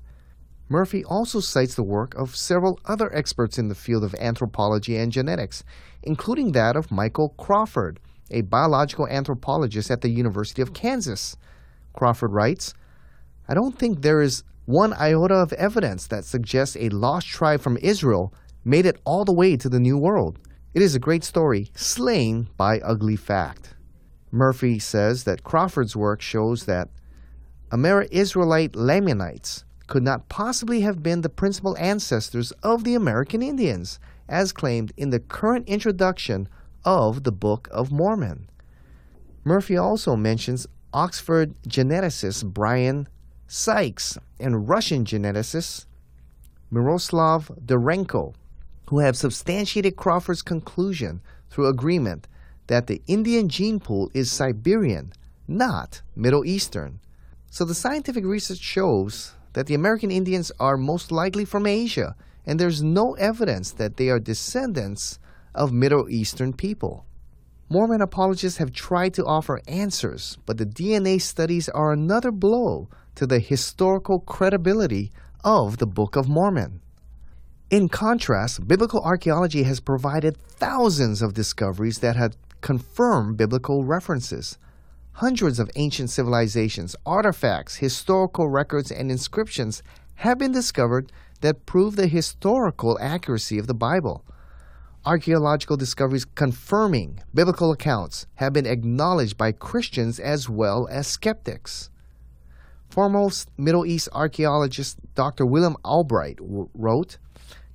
Murphy 0.71 1.03
also 1.03 1.41
cites 1.41 1.75
the 1.75 1.83
work 1.83 2.15
of 2.15 2.33
several 2.33 2.79
other 2.85 3.13
experts 3.13 3.59
in 3.59 3.67
the 3.67 3.75
field 3.75 4.05
of 4.05 4.15
anthropology 4.15 4.95
and 4.95 5.11
genetics, 5.11 5.65
including 6.01 6.53
that 6.53 6.77
of 6.77 6.89
Michael 6.89 7.35
Crawford, 7.37 7.99
a 8.29 8.39
biological 8.43 9.05
anthropologist 9.09 9.91
at 9.91 9.99
the 9.99 10.09
University 10.09 10.61
of 10.61 10.73
Kansas. 10.73 11.35
Crawford 11.91 12.31
writes, 12.31 12.73
I 13.49 13.53
don't 13.53 13.77
think 13.77 14.01
there 14.01 14.21
is 14.21 14.45
one 14.63 14.93
iota 14.93 15.33
of 15.33 15.51
evidence 15.51 16.07
that 16.07 16.23
suggests 16.23 16.77
a 16.77 16.87
lost 16.87 17.27
tribe 17.27 17.59
from 17.59 17.75
Israel 17.81 18.33
made 18.63 18.85
it 18.85 19.01
all 19.03 19.25
the 19.25 19.35
way 19.35 19.57
to 19.57 19.67
the 19.67 19.81
New 19.81 19.97
World. 19.97 20.39
It 20.73 20.81
is 20.81 20.95
a 20.95 20.99
great 20.99 21.25
story, 21.25 21.69
slain 21.75 22.47
by 22.55 22.79
ugly 22.79 23.17
fact. 23.17 23.75
Murphy 24.31 24.79
says 24.79 25.25
that 25.25 25.43
Crawford's 25.43 25.97
work 25.97 26.21
shows 26.21 26.63
that 26.63 26.87
Ameri 27.73 28.07
Israelite 28.09 28.73
Lamanites 28.73 29.65
could 29.91 30.03
not 30.03 30.29
possibly 30.29 30.79
have 30.79 31.03
been 31.03 31.19
the 31.19 31.27
principal 31.27 31.77
ancestors 31.77 32.51
of 32.63 32.85
the 32.85 32.95
American 32.95 33.43
Indians, 33.43 33.99
as 34.29 34.53
claimed 34.53 34.93
in 34.95 35.09
the 35.09 35.19
current 35.19 35.67
introduction 35.67 36.47
of 36.85 37.23
the 37.23 37.31
Book 37.33 37.67
of 37.73 37.91
Mormon. 37.91 38.49
Murphy 39.43 39.75
also 39.75 40.15
mentions 40.15 40.65
Oxford 40.93 41.53
geneticist 41.67 42.53
Brian 42.53 43.05
Sykes 43.47 44.17
and 44.39 44.69
Russian 44.69 45.03
geneticist 45.03 45.87
Miroslav 46.69 47.51
Derenko 47.65 48.33
who 48.87 48.99
have 48.99 49.17
substantiated 49.17 49.97
Crawford's 49.97 50.41
conclusion 50.41 51.21
through 51.49 51.67
agreement 51.67 52.29
that 52.67 52.87
the 52.87 53.01
Indian 53.07 53.49
gene 53.49 53.81
pool 53.81 54.09
is 54.13 54.31
Siberian, 54.31 55.11
not 55.49 56.01
Middle 56.15 56.45
Eastern. 56.45 57.01
So 57.49 57.65
the 57.65 57.75
scientific 57.75 58.23
research 58.23 58.59
shows 58.59 59.33
that 59.53 59.67
the 59.67 59.75
American 59.75 60.11
Indians 60.11 60.51
are 60.59 60.77
most 60.77 61.11
likely 61.11 61.45
from 61.45 61.65
Asia, 61.65 62.15
and 62.45 62.59
there's 62.59 62.81
no 62.81 63.13
evidence 63.13 63.71
that 63.71 63.97
they 63.97 64.09
are 64.09 64.19
descendants 64.19 65.19
of 65.53 65.73
Middle 65.73 66.09
Eastern 66.09 66.53
people. 66.53 67.05
Mormon 67.69 68.01
apologists 68.01 68.57
have 68.57 68.73
tried 68.73 69.13
to 69.13 69.25
offer 69.25 69.61
answers, 69.67 70.37
but 70.45 70.57
the 70.57 70.65
DNA 70.65 71.21
studies 71.21 71.69
are 71.69 71.93
another 71.93 72.31
blow 72.31 72.89
to 73.15 73.25
the 73.25 73.39
historical 73.39 74.19
credibility 74.19 75.11
of 75.43 75.77
the 75.77 75.87
Book 75.87 76.15
of 76.15 76.27
Mormon. 76.27 76.81
In 77.69 77.87
contrast, 77.87 78.67
biblical 78.67 79.01
archaeology 79.01 79.63
has 79.63 79.79
provided 79.79 80.35
thousands 80.35 81.21
of 81.21 81.33
discoveries 81.33 81.99
that 81.99 82.17
have 82.17 82.35
confirmed 82.59 83.37
biblical 83.37 83.85
references. 83.85 84.57
Hundreds 85.13 85.59
of 85.59 85.69
ancient 85.75 86.09
civilizations, 86.09 86.95
artifacts, 87.05 87.75
historical 87.75 88.49
records, 88.49 88.91
and 88.91 89.11
inscriptions 89.11 89.83
have 90.15 90.37
been 90.37 90.51
discovered 90.51 91.11
that 91.41 91.65
prove 91.65 91.95
the 91.95 92.07
historical 92.07 92.97
accuracy 92.99 93.57
of 93.57 93.67
the 93.67 93.73
Bible. 93.73 94.23
Archaeological 95.05 95.77
discoveries 95.77 96.25
confirming 96.25 97.19
biblical 97.33 97.71
accounts 97.71 98.27
have 98.35 98.53
been 98.53 98.67
acknowledged 98.67 99.37
by 99.37 99.51
Christians 99.51 100.19
as 100.19 100.47
well 100.47 100.87
as 100.91 101.07
skeptics. 101.07 101.89
Foremost 102.89 103.49
Middle 103.57 103.85
East 103.85 104.09
archaeologist 104.11 104.97
Dr. 105.15 105.45
William 105.45 105.75
Albright 105.83 106.37
wrote, 106.39 107.17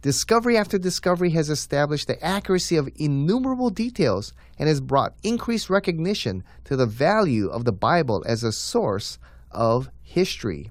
Discovery 0.06 0.56
after 0.56 0.78
discovery 0.78 1.30
has 1.30 1.50
established 1.50 2.06
the 2.06 2.24
accuracy 2.24 2.76
of 2.76 2.88
innumerable 2.94 3.70
details 3.70 4.32
and 4.56 4.68
has 4.68 4.80
brought 4.80 5.16
increased 5.24 5.68
recognition 5.68 6.44
to 6.62 6.76
the 6.76 6.86
value 6.86 7.48
of 7.48 7.64
the 7.64 7.72
Bible 7.72 8.22
as 8.24 8.44
a 8.44 8.52
source 8.52 9.18
of 9.50 9.90
history. 10.04 10.70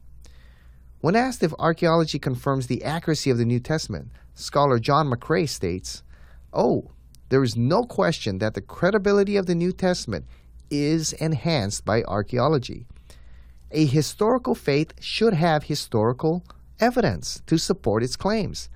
When 1.01 1.17
asked 1.17 1.43
if 1.43 1.53
archaeology 1.59 2.17
confirms 2.17 2.67
the 2.67 2.85
accuracy 2.85 3.29
of 3.29 3.37
the 3.37 3.43
New 3.43 3.59
Testament, 3.59 4.07
scholar 4.35 4.79
John 4.79 5.09
McRay 5.09 5.49
states, 5.49 6.01
Oh, 6.53 6.91
there 7.27 7.43
is 7.43 7.57
no 7.57 7.83
question 7.83 8.37
that 8.37 8.53
the 8.53 8.61
credibility 8.61 9.35
of 9.35 9.47
the 9.47 9.55
New 9.55 9.73
Testament 9.73 10.27
is 10.69 11.11
enhanced 11.11 11.83
by 11.83 12.03
archaeology. 12.03 12.85
A 13.71 13.85
historical 13.85 14.55
faith 14.55 14.93
should 15.01 15.33
have 15.33 15.63
historical 15.63 16.45
evidence 16.79 17.41
to 17.47 17.57
support 17.57 18.01
its 18.01 18.15
claims. 18.15 18.69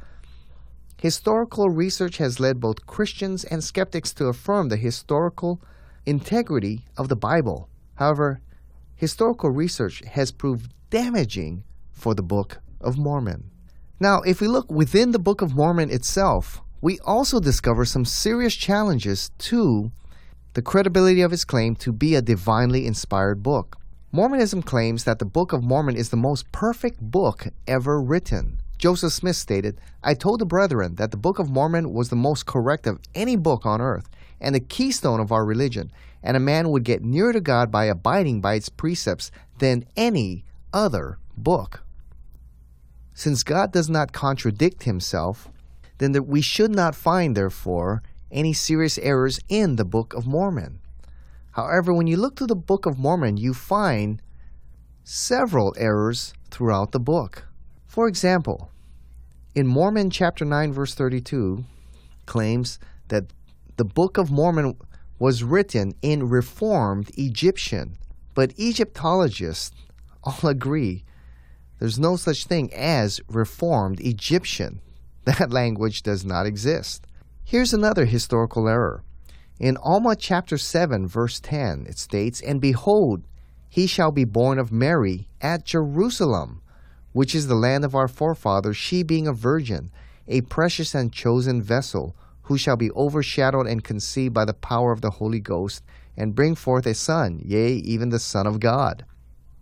Historical 1.00 1.70
research 1.70 2.18
has 2.18 2.42
led 2.42 2.60
both 2.60 2.86
Christians 2.86 3.46
and 3.46 3.64
skeptics 3.64 4.12
to 4.14 4.26
affirm 4.26 4.68
the 4.68 4.76
historical 4.76 5.62
integrity 6.06 6.84
of 6.98 7.08
the 7.08 7.16
Bible. 7.16 7.70
However, 7.96 8.42
historical 8.96 9.50
research 9.50 10.04
has 10.06 10.34
proved 10.34 10.74
damaging 10.90 11.64
for 11.94 12.14
the 12.14 12.22
Book 12.22 12.60
of 12.82 12.98
Mormon. 12.98 13.50
Now, 13.98 14.22
if 14.24 14.42
we 14.42 14.48
look 14.48 14.70
within 14.70 15.12
the 15.12 15.20
Book 15.20 15.42
of 15.42 15.56
Mormon 15.56 15.90
itself, 15.90 16.62
we 16.82 17.00
also 17.00 17.40
discover 17.40 17.86
some 17.86 18.04
serious 18.04 18.56
challenges 18.56 19.32
to 19.38 19.94
the 20.54 20.62
credibility 20.62 21.22
of 21.22 21.32
its 21.32 21.46
claim 21.46 21.76
to 21.78 21.94
be 21.94 22.16
a 22.16 22.22
divinely 22.22 22.86
inspired 22.86 23.42
book. 23.42 23.78
Mormonism 24.12 24.64
claims 24.64 25.06
that 25.06 25.20
the 25.20 25.26
Book 25.26 25.54
of 25.54 25.64
Mormon 25.64 25.96
is 25.96 26.10
the 26.10 26.18
most 26.18 26.52
perfect 26.52 27.00
book 27.00 27.48
ever 27.68 28.02
written. 28.02 28.59
Joseph 28.80 29.12
Smith 29.12 29.36
stated, 29.36 29.78
I 30.02 30.14
told 30.14 30.40
the 30.40 30.46
brethren 30.46 30.96
that 30.96 31.12
the 31.12 31.18
Book 31.18 31.38
of 31.38 31.50
Mormon 31.50 31.92
was 31.92 32.10
the 32.10 32.16
most 32.16 32.46
correct 32.46 32.88
of 32.88 33.02
any 33.14 33.36
book 33.36 33.66
on 33.66 33.82
earth 33.82 34.10
and 34.40 34.56
the 34.56 34.62
keystone 34.62 35.20
of 35.20 35.34
our 35.34 35.46
religion, 35.46 35.92
and 36.24 36.38
a 36.38 36.40
man 36.40 36.70
would 36.70 36.86
get 36.86 37.04
nearer 37.04 37.34
to 37.34 37.42
God 37.42 37.72
by 37.72 37.86
abiding 37.86 38.40
by 38.40 38.54
its 38.54 38.70
precepts 38.70 39.32
than 39.58 39.86
any 39.98 40.46
other 40.72 41.20
book. 41.36 41.84
Since 43.14 43.44
God 43.44 43.74
does 43.74 43.90
not 43.90 44.14
contradict 44.14 44.84
himself, 44.84 45.50
then 45.98 46.14
that 46.14 46.24
we 46.24 46.40
should 46.40 46.72
not 46.72 46.96
find, 46.96 47.36
therefore, 47.36 48.02
any 48.32 48.54
serious 48.54 48.98
errors 49.00 49.42
in 49.50 49.76
the 49.76 49.84
Book 49.84 50.14
of 50.14 50.26
Mormon. 50.26 50.80
However, 51.52 51.94
when 51.94 52.08
you 52.08 52.16
look 52.16 52.38
through 52.38 52.48
the 52.48 52.56
Book 52.56 52.86
of 52.86 52.98
Mormon, 52.98 53.36
you 53.36 53.54
find 53.54 54.22
several 55.04 55.76
errors 55.78 56.34
throughout 56.50 56.94
the 56.94 57.00
book. 57.02 57.49
For 58.00 58.08
example, 58.08 58.72
in 59.56 59.68
Mormon 59.68 60.10
chapter 60.10 60.46
9 60.46 60.72
verse 60.72 60.96
32 60.96 61.66
claims 62.28 62.80
that 63.10 63.26
the 63.76 63.84
Book 63.84 64.18
of 64.18 64.32
Mormon 64.32 64.78
was 65.20 65.44
written 65.44 65.94
in 66.02 66.30
Reformed 66.30 67.12
Egyptian, 67.18 67.98
but 68.36 68.58
Egyptologists 68.58 69.76
all 70.24 70.40
agree 70.50 71.04
there's 71.80 72.00
no 72.00 72.16
such 72.16 72.46
thing 72.46 72.74
as 72.74 73.20
Reformed 73.28 74.00
Egyptian. 74.00 74.80
That 75.26 75.52
language 75.52 76.02
does 76.02 76.24
not 76.24 76.46
exist. 76.46 77.06
Here's 77.44 77.74
another 77.74 78.06
historical 78.06 78.70
error. 78.70 79.04
In 79.60 79.76
Alma 79.76 80.16
chapter 80.16 80.58
7, 80.58 81.06
verse 81.06 81.42
10, 81.42 81.86
it 81.90 81.98
states, 81.98 82.40
And 82.40 82.62
behold, 82.62 83.26
he 83.68 83.88
shall 83.88 84.12
be 84.14 84.24
born 84.24 84.58
of 84.58 84.72
Mary 84.72 85.28
at 85.42 85.66
Jerusalem, 85.66 86.62
which 87.12 87.34
is 87.34 87.48
the 87.48 87.56
land 87.56 87.84
of 87.84 87.96
our 87.96 88.08
forefathers, 88.08 88.78
she 88.78 89.04
being 89.04 89.28
a 89.28 89.34
virgin, 89.34 89.92
a 90.28 90.42
precious 90.42 90.94
and 90.94 91.12
chosen 91.12 91.62
vessel, 91.62 92.16
who 92.44 92.58
shall 92.58 92.76
be 92.76 92.92
overshadowed 92.92 93.68
and 93.68 93.84
conceived 93.84 94.34
by 94.34 94.46
the 94.46 94.54
power 94.54 94.92
of 94.92 95.02
the 95.02 95.12
Holy 95.12 95.40
Ghost, 95.40 95.84
and 96.18 96.36
bring 96.36 96.56
forth 96.56 96.86
a 96.86 96.94
son, 96.94 97.40
yea, 97.44 97.74
even 97.74 98.10
the 98.10 98.20
Son 98.20 98.46
of 98.46 98.60
God. 98.60 99.06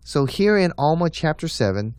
So 0.04 0.25
here 0.25 0.58
in 0.58 0.72
Alma 0.77 1.10
chapter 1.10 1.48
7, 1.48 1.96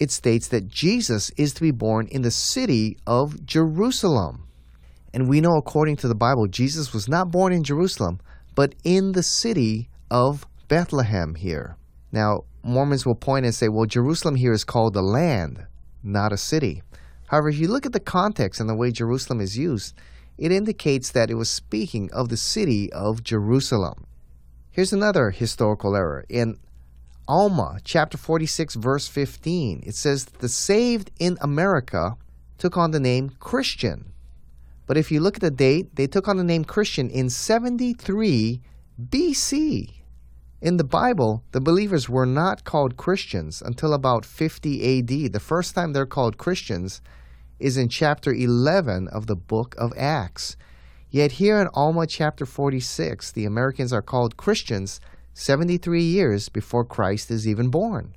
it 0.00 0.10
states 0.10 0.48
that 0.48 0.68
Jesus 0.68 1.30
is 1.36 1.54
to 1.54 1.60
be 1.60 1.70
born 1.70 2.06
in 2.08 2.22
the 2.22 2.30
city 2.30 2.98
of 3.06 3.44
Jerusalem. 3.46 4.48
And 5.14 5.28
we 5.28 5.40
know, 5.40 5.56
according 5.56 5.96
to 5.98 6.08
the 6.08 6.14
Bible, 6.14 6.46
Jesus 6.46 6.92
was 6.92 7.08
not 7.08 7.30
born 7.30 7.52
in 7.52 7.64
Jerusalem, 7.64 8.20
but 8.54 8.74
in 8.84 9.12
the 9.12 9.22
city 9.22 9.88
of 10.10 10.46
Bethlehem 10.68 11.34
here. 11.34 11.76
Now, 12.12 12.44
Mormons 12.68 13.06
will 13.06 13.14
point 13.14 13.44
and 13.44 13.54
say, 13.54 13.68
well, 13.68 13.86
Jerusalem 13.86 14.36
here 14.36 14.52
is 14.52 14.64
called 14.64 14.94
the 14.94 15.02
land, 15.02 15.66
not 16.02 16.32
a 16.32 16.36
city. 16.36 16.82
However, 17.28 17.48
if 17.48 17.58
you 17.58 17.68
look 17.68 17.86
at 17.86 17.92
the 17.92 18.00
context 18.00 18.60
and 18.60 18.68
the 18.68 18.76
way 18.76 18.90
Jerusalem 18.90 19.40
is 19.40 19.56
used, 19.56 19.94
it 20.36 20.52
indicates 20.52 21.10
that 21.10 21.30
it 21.30 21.34
was 21.34 21.50
speaking 21.50 22.10
of 22.12 22.28
the 22.28 22.36
city 22.36 22.92
of 22.92 23.24
Jerusalem. 23.24 24.06
Here's 24.70 24.92
another 24.92 25.30
historical 25.30 25.96
error. 25.96 26.24
In 26.28 26.58
Alma, 27.26 27.80
chapter 27.84 28.16
46, 28.16 28.76
verse 28.76 29.08
15, 29.08 29.82
it 29.84 29.94
says, 29.94 30.24
The 30.24 30.48
saved 30.48 31.10
in 31.18 31.36
America 31.40 32.16
took 32.56 32.76
on 32.76 32.92
the 32.92 33.00
name 33.00 33.30
Christian. 33.40 34.12
But 34.86 34.96
if 34.96 35.10
you 35.10 35.20
look 35.20 35.36
at 35.36 35.42
the 35.42 35.50
date, 35.50 35.96
they 35.96 36.06
took 36.06 36.28
on 36.28 36.38
the 36.38 36.44
name 36.44 36.64
Christian 36.64 37.10
in 37.10 37.28
73 37.28 38.60
BC. 39.10 39.97
In 40.60 40.76
the 40.76 40.82
Bible, 40.82 41.44
the 41.52 41.60
believers 41.60 42.08
were 42.08 42.26
not 42.26 42.64
called 42.64 42.96
Christians 42.96 43.62
until 43.62 43.94
about 43.94 44.24
50 44.24 44.98
AD. 44.98 45.32
The 45.32 45.40
first 45.40 45.76
time 45.76 45.92
they're 45.92 46.04
called 46.04 46.36
Christians 46.36 47.00
is 47.60 47.76
in 47.76 47.88
chapter 47.88 48.32
11 48.32 49.06
of 49.06 49.28
the 49.28 49.36
book 49.36 49.76
of 49.78 49.92
Acts. 49.96 50.56
Yet 51.10 51.32
here 51.32 51.60
in 51.60 51.68
Alma 51.74 52.08
chapter 52.08 52.44
46, 52.44 53.30
the 53.30 53.44
Americans 53.44 53.92
are 53.92 54.02
called 54.02 54.36
Christians 54.36 55.00
73 55.34 56.02
years 56.02 56.48
before 56.48 56.84
Christ 56.84 57.30
is 57.30 57.46
even 57.46 57.70
born. 57.70 58.14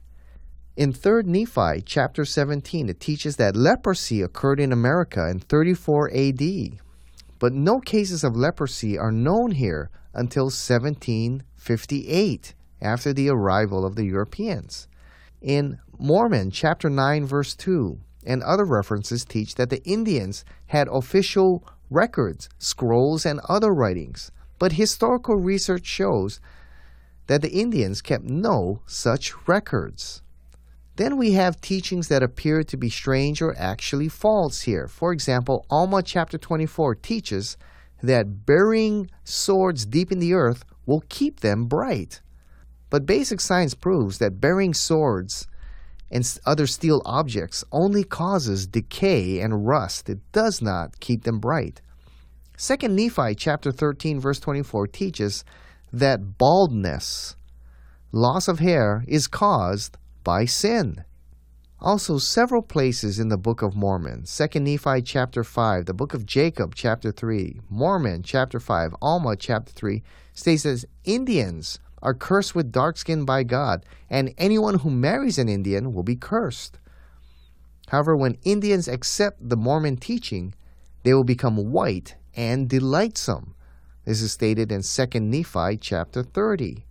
In 0.76 0.94
3rd 0.94 1.26
Nephi 1.26 1.84
chapter 1.86 2.26
17, 2.26 2.90
it 2.90 3.00
teaches 3.00 3.36
that 3.36 3.56
leprosy 3.56 4.24
occurred 4.24 4.60
in 4.60 4.72
America 4.72 5.30
in 5.30 5.38
34 5.38 6.10
AD, 6.12 6.42
but 7.38 7.54
no 7.54 7.80
cases 7.80 8.24
of 8.24 8.36
leprosy 8.36 8.98
are 8.98 9.12
known 9.12 9.52
here 9.52 9.92
until 10.16 10.50
1758, 11.62 12.56
after 12.82 13.14
the 13.14 13.30
arrival 13.30 13.86
of 13.86 13.96
the 13.96 14.06
Europeans. 14.06 14.88
In 15.42 15.80
Mormon 16.00 16.50
chapter 16.50 16.90
9 16.90 17.26
verse 17.26 17.56
2 17.56 18.00
and 18.26 18.42
other 18.42 18.66
references 18.66 19.24
teach 19.24 19.56
that 19.56 19.70
the 19.70 19.84
Indians 19.84 20.44
had 20.68 20.88
official 20.88 21.64
records, 21.92 22.50
scrolls 22.58 23.26
and 23.26 23.40
other 23.48 23.72
writings, 23.72 24.32
but 24.58 24.74
historical 24.74 25.36
research 25.36 25.86
shows 25.86 26.40
that 27.28 27.42
the 27.42 27.52
Indians 27.52 28.02
kept 28.02 28.24
no 28.24 28.82
such 28.88 29.48
records. 29.48 30.22
Then 30.96 31.18
we 31.18 31.34
have 31.34 31.62
teachings 31.62 32.08
that 32.08 32.24
appear 32.24 32.64
to 32.64 32.78
be 32.78 32.90
strange 32.90 33.42
or 33.42 33.56
actually 33.58 34.10
false 34.10 34.62
here. 34.62 34.88
For 34.88 35.14
example, 35.14 35.66
Alma 35.70 36.04
chapter 36.04 36.38
24 36.38 36.96
teaches 36.96 37.58
that 38.04 38.46
burying 38.46 39.10
swords 39.24 39.86
deep 39.86 40.12
in 40.12 40.20
the 40.20 40.34
earth 40.34 40.66
will 40.86 41.04
keep 41.10 41.40
them 41.40 41.66
bright. 41.66 42.22
But 42.90 43.06
basic 43.06 43.40
science 43.40 43.74
proves 43.74 44.18
that 44.18 44.42
burying 44.42 44.74
swords 44.74 45.48
and 46.12 46.40
other 46.46 46.68
steel 46.68 47.02
objects 47.06 47.64
only 47.72 48.04
causes 48.04 48.68
decay 48.68 49.40
and 49.40 49.66
rust. 49.66 50.10
It 50.10 50.20
does 50.34 50.62
not 50.62 51.00
keep 51.00 51.24
them 51.24 51.40
bright. 51.40 51.82
Second 52.58 52.96
Nephi 52.96 53.34
chapter 53.34 53.72
13 53.72 54.20
verse 54.20 54.40
24 54.40 54.88
teaches 54.88 55.44
that 55.94 56.38
baldness, 56.38 57.36
loss 58.12 58.48
of 58.48 58.60
hair, 58.60 59.04
is 59.08 59.28
caused 59.28 59.98
by 60.24 60.46
sin. 60.46 61.04
Also, 61.80 62.20
several 62.20 62.62
places 62.62 63.18
in 63.18 63.30
the 63.30 63.38
Book 63.38 63.64
of 63.64 63.76
Mormon, 63.76 64.24
Second 64.28 64.66
Nephi 64.66 65.02
chapter 65.02 65.44
5, 65.44 65.88
the 65.88 65.96
Book 65.96 66.14
of 66.14 66.28
Jacob 66.28 66.76
chapter 66.76 67.12
3, 67.12 67.60
Mormon 67.70 68.22
chapter 68.22 68.60
5, 68.60 68.94
Alma 69.02 69.36
chapter 69.36 69.72
3, 69.72 70.04
states 70.42 70.64
that 70.64 70.84
Indians 71.04 71.80
are 72.02 72.16
cursed 72.16 72.56
with 72.56 72.72
dark 72.72 72.98
skin 72.98 73.26
by 73.26 73.44
God, 73.44 73.86
and 74.10 74.34
anyone 74.38 74.80
who 74.80 74.90
marries 74.90 75.38
an 75.38 75.48
Indian 75.48 75.94
will 75.94 76.04
be 76.04 76.16
cursed. 76.16 76.80
However, 77.90 78.18
when 78.18 78.38
Indians 78.44 78.88
accept 78.88 79.48
the 79.48 79.56
Mormon 79.56 79.98
teaching, 79.98 80.56
they 81.04 81.14
will 81.14 81.24
become 81.24 81.72
white 81.72 82.16
and 82.36 82.68
delightsome. 82.68 83.54
This 84.04 84.22
is 84.22 84.32
stated 84.32 84.72
in 84.72 84.82
2 84.82 85.20
Nephi 85.20 85.78
chapter 85.78 86.24
30. 86.24 86.86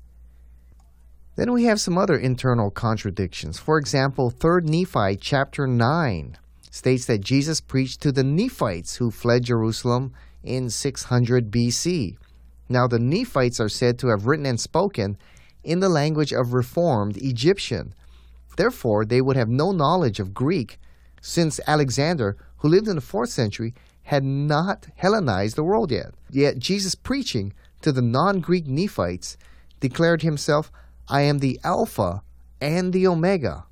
Then 1.35 1.53
we 1.53 1.65
have 1.65 1.81
some 1.81 1.99
other 1.99 2.17
internal 2.17 2.71
contradictions. 2.71 3.59
For 3.59 3.79
example, 3.79 4.31
3 4.31 4.63
Nephi 4.63 5.17
chapter 5.17 5.67
9 5.67 6.39
states 6.71 7.07
that 7.07 7.21
Jesus 7.21 7.61
preached 7.61 8.01
to 8.03 8.13
the 8.13 8.23
Nephites 8.23 8.97
who 8.97 9.11
fled 9.11 9.43
Jerusalem 9.45 10.13
in 10.45 10.71
600 10.71 11.51
BC. 11.51 12.17
Now, 12.71 12.87
the 12.87 13.01
Nephites 13.01 13.59
are 13.59 13.69
said 13.69 13.99
to 13.99 14.07
have 14.09 14.27
written 14.27 14.47
and 14.47 14.59
spoken 14.59 15.19
in 15.65 15.81
the 15.81 15.89
language 15.89 16.33
of 16.33 16.55
Reformed 16.55 17.17
Egyptian. 17.17 17.93
Therefore, 18.57 19.05
they 19.05 19.21
would 19.21 19.37
have 19.37 19.49
no 19.49 19.73
knowledge 19.73 20.21
of 20.21 20.33
Greek, 20.33 20.79
since 21.21 21.59
Alexander, 21.67 22.37
who 22.59 22.69
lived 22.69 22.87
in 22.87 22.95
the 22.95 23.03
4th 23.03 23.31
century, 23.31 23.75
had 24.05 24.23
not 24.23 24.87
Hellenized 24.95 25.57
the 25.57 25.65
world 25.65 25.91
yet. 25.91 26.15
Yet 26.31 26.61
Jesus 26.61 26.95
preaching 26.95 27.53
to 27.83 27.91
the 27.91 28.03
non 28.03 28.39
Greek 28.39 28.69
Nephites 28.69 29.37
declared 29.81 30.23
himself, 30.23 30.71
I 31.09 31.23
am 31.23 31.41
the 31.41 31.59
Alpha 31.65 32.23
and 32.61 32.93
the 32.93 33.07
Omega. 33.09 33.65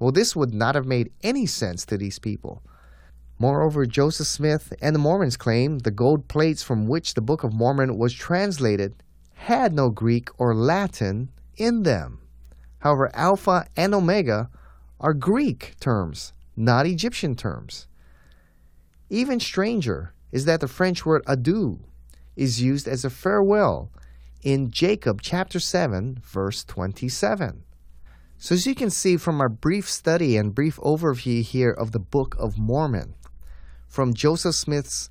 Well, 0.00 0.10
this 0.10 0.34
would 0.34 0.52
not 0.52 0.74
have 0.74 0.86
made 0.86 1.12
any 1.22 1.46
sense 1.46 1.84
to 1.86 1.96
these 1.96 2.18
people. 2.18 2.60
Moreover, 3.42 3.86
Joseph 3.86 4.28
Smith 4.28 4.72
and 4.80 4.94
the 4.94 5.00
Mormons 5.00 5.36
claim 5.36 5.80
the 5.80 5.90
gold 5.90 6.28
plates 6.28 6.62
from 6.62 6.86
which 6.86 7.14
the 7.14 7.20
Book 7.20 7.42
of 7.42 7.52
Mormon 7.52 7.98
was 7.98 8.14
translated 8.14 8.94
had 9.34 9.72
no 9.72 9.90
Greek 9.90 10.28
or 10.38 10.54
Latin 10.54 11.28
in 11.56 11.82
them. 11.82 12.20
However, 12.78 13.10
Alpha 13.12 13.66
and 13.76 13.96
Omega 13.96 14.48
are 15.00 15.12
Greek 15.12 15.74
terms, 15.80 16.32
not 16.54 16.86
Egyptian 16.86 17.34
terms. 17.34 17.88
Even 19.10 19.40
stranger 19.40 20.14
is 20.30 20.44
that 20.44 20.60
the 20.60 20.68
French 20.68 21.04
word 21.04 21.24
adieu 21.26 21.80
is 22.36 22.62
used 22.62 22.86
as 22.86 23.04
a 23.04 23.10
farewell 23.10 23.90
in 24.44 24.70
Jacob 24.70 25.20
chapter 25.20 25.58
7, 25.58 26.22
verse 26.24 26.62
27. 26.62 27.64
So, 28.38 28.54
as 28.54 28.68
you 28.68 28.76
can 28.76 28.90
see 28.90 29.16
from 29.16 29.40
our 29.40 29.48
brief 29.48 29.90
study 29.90 30.36
and 30.36 30.54
brief 30.54 30.76
overview 30.76 31.42
here 31.42 31.72
of 31.72 31.90
the 31.90 31.98
Book 31.98 32.36
of 32.38 32.56
Mormon, 32.56 33.16
from 33.92 34.14
Joseph 34.14 34.54
Smith's 34.54 35.10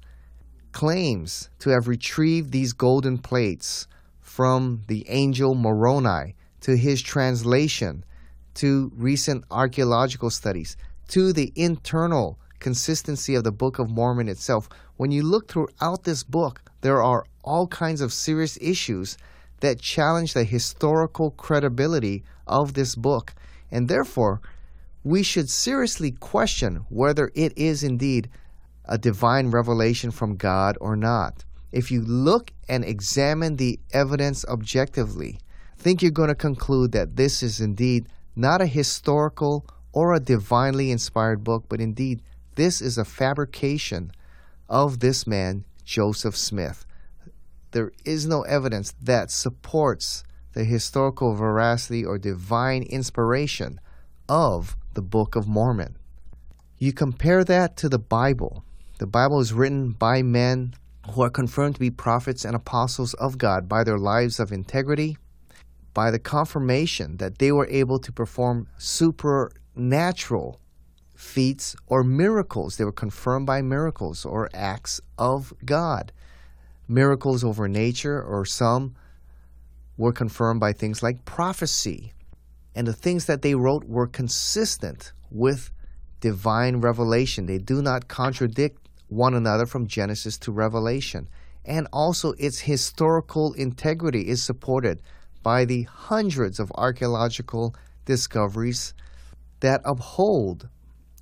claims 0.71 1.51
to 1.59 1.69
have 1.69 1.87
retrieved 1.87 2.51
these 2.51 2.73
golden 2.73 3.19
plates 3.19 3.87
from 4.19 4.81
the 4.87 5.07
angel 5.07 5.53
Moroni 5.53 6.33
to 6.61 6.75
his 6.75 6.99
translation 6.99 8.03
to 8.55 8.91
recent 8.95 9.43
archaeological 9.51 10.31
studies 10.31 10.77
to 11.09 11.31
the 11.31 11.53
internal 11.55 12.39
consistency 12.57 13.35
of 13.35 13.43
the 13.43 13.51
Book 13.51 13.77
of 13.77 13.91
Mormon 13.91 14.27
itself. 14.27 14.67
When 14.97 15.11
you 15.11 15.21
look 15.21 15.47
throughout 15.47 16.03
this 16.03 16.23
book, 16.23 16.63
there 16.81 17.03
are 17.03 17.23
all 17.43 17.67
kinds 17.67 18.01
of 18.01 18.11
serious 18.11 18.57
issues 18.59 19.15
that 19.59 19.79
challenge 19.79 20.33
the 20.33 20.43
historical 20.43 21.29
credibility 21.29 22.23
of 22.47 22.73
this 22.73 22.95
book. 22.95 23.35
And 23.69 23.87
therefore, 23.87 24.41
we 25.03 25.21
should 25.21 25.51
seriously 25.51 26.09
question 26.09 26.77
whether 26.89 27.29
it 27.35 27.55
is 27.55 27.83
indeed 27.83 28.27
a 28.85 28.97
divine 28.97 29.51
revelation 29.51 30.11
from 30.11 30.35
God 30.35 30.77
or 30.81 30.95
not. 30.95 31.43
If 31.71 31.91
you 31.91 32.01
look 32.01 32.51
and 32.67 32.83
examine 32.83 33.55
the 33.55 33.79
evidence 33.93 34.43
objectively, 34.45 35.39
I 35.79 35.81
think 35.81 36.01
you're 36.01 36.11
going 36.11 36.29
to 36.29 36.35
conclude 36.35 36.91
that 36.91 37.15
this 37.15 37.41
is 37.41 37.61
indeed 37.61 38.07
not 38.35 38.61
a 38.61 38.65
historical 38.67 39.65
or 39.93 40.13
a 40.13 40.19
divinely 40.19 40.91
inspired 40.91 41.43
book, 41.43 41.65
but 41.69 41.81
indeed 41.81 42.21
this 42.55 42.81
is 42.81 42.97
a 42.97 43.05
fabrication 43.05 44.11
of 44.69 44.99
this 44.99 45.25
man, 45.25 45.65
Joseph 45.83 46.37
Smith. 46.37 46.85
there 47.71 47.91
is 48.05 48.27
no 48.27 48.41
evidence 48.43 48.93
that 49.01 49.31
supports 49.31 50.23
the 50.53 50.63
historical 50.63 51.33
veracity 51.33 52.03
or 52.03 52.17
divine 52.17 52.83
inspiration 52.83 53.79
of 54.27 54.75
the 54.93 55.01
Book 55.01 55.35
of 55.35 55.47
Mormon. 55.47 55.97
You 56.77 56.91
compare 56.93 57.43
that 57.45 57.77
to 57.77 57.89
the 57.89 57.99
Bible. 57.99 58.63
The 59.01 59.07
Bible 59.07 59.39
is 59.39 59.51
written 59.51 59.93
by 59.93 60.21
men 60.21 60.75
who 61.09 61.23
are 61.23 61.31
confirmed 61.31 61.73
to 61.73 61.79
be 61.79 61.89
prophets 61.89 62.45
and 62.45 62.55
apostles 62.55 63.15
of 63.15 63.39
God 63.39 63.67
by 63.67 63.83
their 63.83 63.97
lives 63.97 64.39
of 64.39 64.51
integrity, 64.51 65.17
by 65.95 66.11
the 66.11 66.19
confirmation 66.19 67.17
that 67.17 67.39
they 67.39 67.51
were 67.51 67.67
able 67.71 67.97
to 67.97 68.11
perform 68.11 68.67
supernatural 68.77 70.59
feats 71.15 71.75
or 71.87 72.03
miracles. 72.03 72.77
They 72.77 72.83
were 72.83 72.91
confirmed 72.91 73.47
by 73.47 73.63
miracles 73.63 74.23
or 74.23 74.51
acts 74.53 75.01
of 75.17 75.51
God. 75.65 76.11
Miracles 76.87 77.43
over 77.43 77.67
nature, 77.67 78.21
or 78.21 78.45
some 78.45 78.93
were 79.97 80.13
confirmed 80.13 80.59
by 80.59 80.73
things 80.73 81.01
like 81.01 81.25
prophecy. 81.25 82.13
And 82.75 82.85
the 82.85 82.93
things 82.93 83.25
that 83.25 83.41
they 83.41 83.55
wrote 83.55 83.85
were 83.85 84.05
consistent 84.05 85.11
with 85.31 85.71
divine 86.19 86.81
revelation. 86.81 87.47
They 87.47 87.57
do 87.57 87.81
not 87.81 88.07
contradict 88.07 88.80
one 89.11 89.33
another 89.33 89.65
from 89.65 89.87
Genesis 89.87 90.37
to 90.37 90.53
Revelation. 90.53 91.27
And 91.65 91.87
also, 91.91 92.31
its 92.39 92.61
historical 92.61 93.51
integrity 93.53 94.29
is 94.29 94.41
supported 94.41 95.01
by 95.43 95.65
the 95.65 95.83
hundreds 95.83 96.59
of 96.59 96.71
archaeological 96.75 97.75
discoveries 98.05 98.93
that 99.59 99.81
uphold 99.83 100.69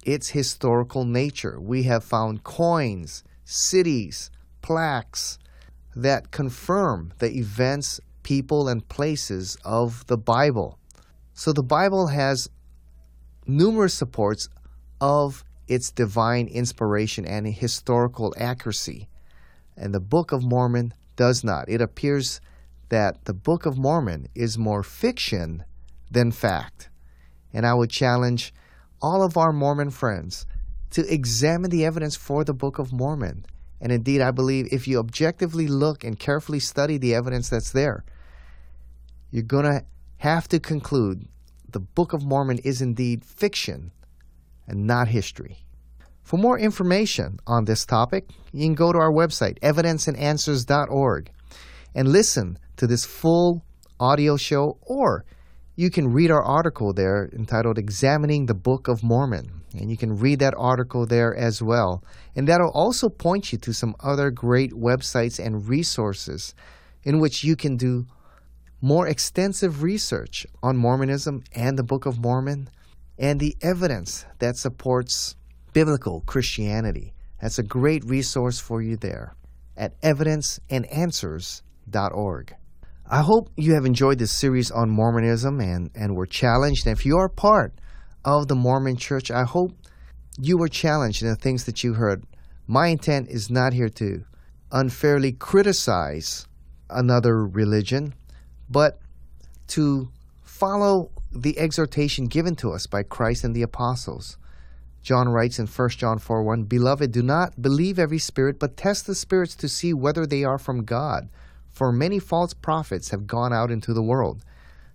its 0.06 0.30
historical 0.30 1.04
nature. 1.04 1.60
We 1.60 1.84
have 1.84 2.04
found 2.04 2.44
coins, 2.44 3.24
cities, 3.44 4.30
plaques 4.62 5.40
that 5.96 6.30
confirm 6.32 7.12
the 7.18 7.38
events, 7.38 8.00
people, 8.22 8.70
and 8.70 8.88
places 8.88 9.58
of 9.66 10.06
the 10.06 10.18
Bible. 10.18 10.78
So 11.34 11.52
the 11.54 11.64
Bible 11.64 12.08
has 12.08 12.50
numerous 13.48 13.96
supports 13.96 14.48
of 15.02 15.44
its 15.70 15.92
divine 15.92 16.48
inspiration 16.48 17.26
and 17.26 17.48
historical 17.48 18.34
accuracy. 18.38 19.08
And 19.78 19.94
the 19.94 20.00
Book 20.00 20.32
of 20.32 20.44
Mormon 20.44 20.94
does 21.16 21.44
not. 21.44 21.70
It 21.70 21.80
appears 21.80 22.42
that 22.90 23.26
the 23.26 23.34
Book 23.34 23.66
of 23.66 23.78
Mormon 23.78 24.28
is 24.34 24.58
more 24.58 24.84
fiction 24.84 25.64
than 26.12 26.32
fact. 26.32 26.90
And 27.54 27.66
I 27.66 27.74
would 27.76 27.92
challenge 27.92 28.54
all 29.02 29.24
of 29.24 29.38
our 29.38 29.54
Mormon 29.54 29.92
friends 29.92 30.46
to 30.92 31.14
examine 31.14 31.70
the 31.70 31.86
evidence 31.86 32.16
for 32.16 32.44
the 32.44 32.54
Book 32.54 32.80
of 32.80 32.92
Mormon. 32.92 33.46
And 33.80 33.92
indeed, 33.92 34.22
I 34.22 34.32
believe 34.32 34.68
if 34.72 34.88
you 34.88 35.00
objectively 35.00 35.68
look 35.68 36.04
and 36.04 36.20
carefully 36.20 36.60
study 36.60 36.98
the 36.98 37.14
evidence 37.14 37.48
that's 37.48 37.72
there, 37.72 38.04
you're 39.32 39.44
going 39.44 39.66
to 39.66 39.86
have 40.18 40.48
to 40.50 40.60
conclude 40.60 41.28
the 41.70 41.80
Book 41.80 42.12
of 42.14 42.26
Mormon 42.26 42.58
is 42.60 42.82
indeed 42.82 43.24
fiction 43.24 43.92
and 44.70 44.86
not 44.86 45.08
history. 45.08 45.66
For 46.24 46.38
more 46.38 46.60
information 46.60 47.40
on 47.48 47.66
this 47.66 47.86
topic, 47.86 48.30
you 48.54 48.66
can 48.66 48.76
go 48.76 48.92
to 48.92 49.00
our 49.00 49.12
website, 49.12 49.60
evidenceandanswers.org, 49.62 51.32
and 51.96 52.08
listen 52.08 52.60
to 52.78 52.86
this 52.88 53.04
full 53.04 53.66
audio 54.00 54.38
show, 54.38 54.78
or 54.82 55.26
you 55.76 55.90
can 55.90 56.14
read 56.14 56.30
our 56.30 56.44
article 56.44 56.94
there 56.94 57.30
entitled 57.34 57.78
Examining 57.78 58.46
the 58.46 58.54
Book 58.54 58.88
of 58.88 59.02
Mormon. 59.02 59.62
And 59.74 59.90
you 59.90 59.98
can 59.98 60.18
read 60.18 60.40
that 60.40 60.54
article 60.58 61.06
there 61.06 61.36
as 61.36 61.62
well. 61.62 62.04
And 62.36 62.48
that'll 62.48 62.72
also 62.72 63.08
point 63.10 63.52
you 63.52 63.58
to 63.60 63.74
some 63.74 63.96
other 64.00 64.30
great 64.30 64.72
websites 64.74 65.44
and 65.44 65.68
resources 65.68 66.54
in 67.04 67.20
which 67.20 67.44
you 67.44 67.56
can 67.56 67.78
do 67.78 68.06
more 68.82 69.08
extensive 69.08 69.84
research 69.84 70.46
on 70.62 70.78
Mormonism 70.78 71.44
and 71.54 71.78
the 71.78 71.84
Book 71.84 72.06
of 72.06 72.20
Mormon 72.20 72.70
and 73.20 73.40
the 73.40 73.56
evidence 73.62 74.26
that 74.40 74.58
supports 74.58 75.36
biblical 75.74 76.22
Christianity. 76.22 77.14
That's 77.42 77.60
a 77.60 77.64
great 77.64 78.04
resource 78.06 78.60
for 78.60 78.82
you 78.82 78.96
there 78.96 79.36
at 79.78 80.02
evidenceandanswers.org. 80.02 82.56
I 83.12 83.22
hope 83.22 83.50
you 83.58 83.74
have 83.74 83.86
enjoyed 83.86 84.20
this 84.20 84.38
series 84.38 84.70
on 84.72 84.90
Mormonism 84.90 85.60
and, 85.60 85.92
and 85.96 86.16
were 86.16 86.26
challenged. 86.26 86.88
And 86.88 86.98
if 86.98 87.06
you 87.06 87.18
are 87.18 87.28
part 87.28 87.74
of 88.24 88.48
the 88.48 88.56
Mormon 88.56 88.96
church, 88.98 89.30
I 89.32 89.44
hope 89.44 89.74
you 90.40 90.58
were 90.58 90.70
challenged 90.70 91.22
in 91.22 91.28
the 91.28 91.36
things 91.36 91.66
that 91.66 91.84
you 91.84 91.96
heard. 91.96 92.24
My 92.68 92.88
intent 92.88 93.28
is 93.30 93.50
not 93.50 93.74
here 93.74 93.90
to 93.90 94.24
unfairly 94.72 95.32
criticize 95.32 96.46
another 96.90 97.46
religion, 97.46 98.14
but 98.70 99.00
to 99.70 100.10
follow 100.44 101.10
the 101.32 101.58
exhortation 101.60 102.26
given 102.26 102.56
to 102.58 102.72
us 102.72 102.88
by 102.88 103.04
Christ 103.04 103.44
and 103.44 103.56
the 103.56 103.62
apostles. 103.62 104.38
John 105.02 105.30
writes 105.30 105.60
in 105.60 105.68
1 105.68 105.90
John 105.90 106.20
4 106.20 106.44
1, 106.44 106.64
Beloved, 106.64 107.12
do 107.12 107.22
not 107.22 107.62
believe 107.62 108.00
every 108.00 108.20
spirit, 108.20 108.60
but 108.60 108.76
test 108.76 109.08
the 109.08 109.16
spirits 109.16 109.56
to 109.56 109.70
see 109.70 109.94
whether 109.94 110.26
they 110.26 110.44
are 110.44 110.58
from 110.58 110.84
God. 110.84 111.30
For 111.70 111.92
many 111.92 112.20
false 112.20 112.54
prophets 112.54 113.10
have 113.10 113.28
gone 113.28 113.54
out 113.54 113.72
into 113.72 113.94
the 113.94 114.04
world. 114.04 114.44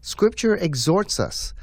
Scripture 0.01 0.55
exhorts 0.55 1.19
us 1.19 1.55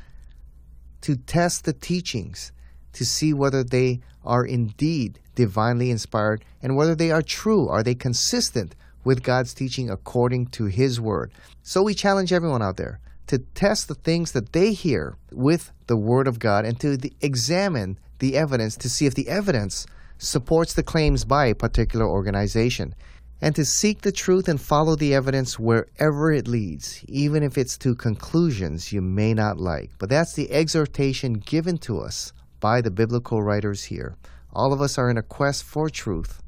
to 1.01 1.15
test 1.15 1.65
the 1.65 1.73
teachings 1.73 2.51
to 2.93 3.05
see 3.05 3.33
whether 3.33 3.63
they 3.63 3.99
are 4.25 4.45
indeed 4.45 5.19
divinely 5.35 5.91
inspired 5.91 6.43
and 6.61 6.75
whether 6.75 6.95
they 6.95 7.11
are 7.11 7.21
true. 7.21 7.67
Are 7.67 7.83
they 7.83 7.95
consistent 7.95 8.75
with 9.03 9.23
God's 9.23 9.53
teaching 9.53 9.89
according 9.89 10.47
to 10.47 10.65
His 10.65 10.99
Word? 10.99 11.31
So 11.61 11.83
we 11.83 11.93
challenge 11.93 12.33
everyone 12.33 12.61
out 12.61 12.77
there 12.77 12.99
to 13.27 13.39
test 13.39 13.87
the 13.87 13.95
things 13.95 14.31
that 14.33 14.53
they 14.53 14.73
hear 14.73 15.15
with 15.31 15.71
the 15.87 15.97
Word 15.97 16.27
of 16.27 16.39
God 16.39 16.65
and 16.65 16.79
to 16.79 16.97
the, 16.97 17.13
examine 17.21 17.97
the 18.19 18.35
evidence 18.37 18.75
to 18.77 18.89
see 18.89 19.05
if 19.05 19.15
the 19.15 19.29
evidence 19.29 19.85
supports 20.17 20.73
the 20.73 20.83
claims 20.83 21.25
by 21.25 21.47
a 21.47 21.55
particular 21.55 22.05
organization, 22.05 22.93
and 23.41 23.55
to 23.55 23.65
seek 23.65 24.01
the 24.01 24.11
truth 24.11 24.47
and 24.47 24.61
follow 24.61 24.95
the 24.95 25.15
evidence 25.15 25.57
wherever 25.57 26.31
it 26.31 26.47
leads, 26.47 27.03
even 27.07 27.41
if 27.41 27.57
it's 27.57 27.75
to 27.79 27.95
conclusions 27.95 28.93
you 28.93 29.01
may 29.01 29.33
not 29.33 29.57
like. 29.57 29.89
But 29.97 30.09
that's 30.09 30.33
the 30.33 30.51
exhortation 30.51 31.33
given 31.33 31.79
to 31.79 31.99
us 31.99 32.33
by 32.59 32.81
the 32.81 32.91
biblical 32.91 33.41
writers 33.41 33.85
here. 33.85 34.15
All 34.53 34.73
of 34.73 34.81
us 34.81 34.99
are 34.99 35.09
in 35.09 35.17
a 35.17 35.23
quest 35.23 35.63
for 35.63 35.89
truth, 35.89 36.43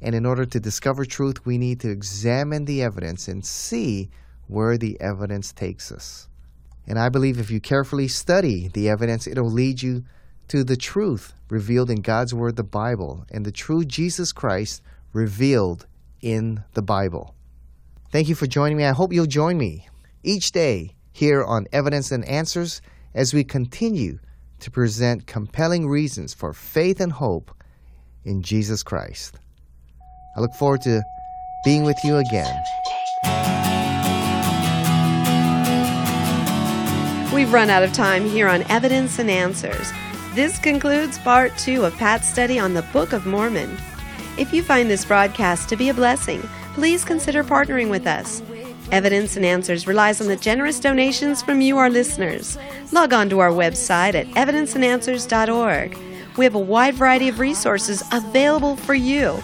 and 0.00 0.14
in 0.14 0.24
order 0.24 0.46
to 0.46 0.60
discover 0.60 1.04
truth, 1.04 1.44
we 1.44 1.58
need 1.58 1.80
to 1.80 1.90
examine 1.90 2.64
the 2.64 2.82
evidence 2.82 3.26
and 3.26 3.44
see 3.44 4.08
where 4.46 4.78
the 4.78 5.00
evidence 5.00 5.52
takes 5.52 5.90
us. 5.90 6.28
And 6.86 6.98
I 6.98 7.08
believe 7.08 7.38
if 7.38 7.50
you 7.50 7.60
carefully 7.60 8.08
study 8.08 8.68
the 8.68 8.88
evidence, 8.88 9.26
it'll 9.26 9.50
lead 9.50 9.82
you 9.82 10.04
to 10.48 10.62
the 10.62 10.76
truth 10.76 11.32
revealed 11.48 11.90
in 11.90 12.00
God's 12.00 12.32
Word, 12.32 12.56
the 12.56 12.62
Bible, 12.62 13.26
and 13.30 13.44
the 13.44 13.52
true 13.52 13.84
Jesus 13.84 14.32
Christ 14.32 14.82
revealed 15.12 15.86
in 16.20 16.62
the 16.74 16.82
Bible. 16.82 17.34
Thank 18.10 18.28
you 18.28 18.34
for 18.34 18.46
joining 18.46 18.76
me. 18.76 18.84
I 18.84 18.92
hope 18.92 19.12
you'll 19.12 19.26
join 19.26 19.58
me 19.58 19.88
each 20.22 20.52
day 20.52 20.94
here 21.12 21.42
on 21.42 21.66
Evidence 21.72 22.12
and 22.12 22.24
Answers 22.24 22.80
as 23.14 23.34
we 23.34 23.42
continue 23.42 24.18
to 24.60 24.70
present 24.70 25.26
compelling 25.26 25.88
reasons 25.88 26.34
for 26.34 26.52
faith 26.52 27.00
and 27.00 27.12
hope 27.12 27.52
in 28.24 28.42
Jesus 28.42 28.82
Christ. 28.82 29.38
I 30.36 30.40
look 30.40 30.54
forward 30.54 30.82
to 30.82 31.02
being 31.64 31.84
with 31.84 31.98
you 32.04 32.16
again. 32.16 33.65
We've 37.36 37.52
run 37.52 37.68
out 37.68 37.82
of 37.82 37.92
time 37.92 38.24
here 38.24 38.48
on 38.48 38.62
Evidence 38.70 39.18
and 39.18 39.30
Answers. 39.30 39.92
This 40.32 40.58
concludes 40.58 41.18
part 41.18 41.54
two 41.58 41.84
of 41.84 41.94
Pat's 41.98 42.26
study 42.26 42.58
on 42.58 42.72
the 42.72 42.80
Book 42.94 43.12
of 43.12 43.26
Mormon. 43.26 43.76
If 44.38 44.54
you 44.54 44.62
find 44.62 44.88
this 44.88 45.04
broadcast 45.04 45.68
to 45.68 45.76
be 45.76 45.90
a 45.90 45.94
blessing, 45.94 46.40
please 46.72 47.04
consider 47.04 47.44
partnering 47.44 47.90
with 47.90 48.06
us. 48.06 48.40
Evidence 48.90 49.36
and 49.36 49.44
Answers 49.44 49.86
relies 49.86 50.22
on 50.22 50.28
the 50.28 50.36
generous 50.36 50.80
donations 50.80 51.42
from 51.42 51.60
you, 51.60 51.76
our 51.76 51.90
listeners. 51.90 52.56
Log 52.90 53.12
on 53.12 53.28
to 53.28 53.40
our 53.40 53.50
website 53.50 54.14
at 54.14 54.28
evidenceandanswers.org. 54.28 55.98
We 56.38 56.44
have 56.46 56.54
a 56.54 56.58
wide 56.58 56.94
variety 56.94 57.28
of 57.28 57.38
resources 57.38 58.02
available 58.12 58.76
for 58.76 58.94
you. 58.94 59.42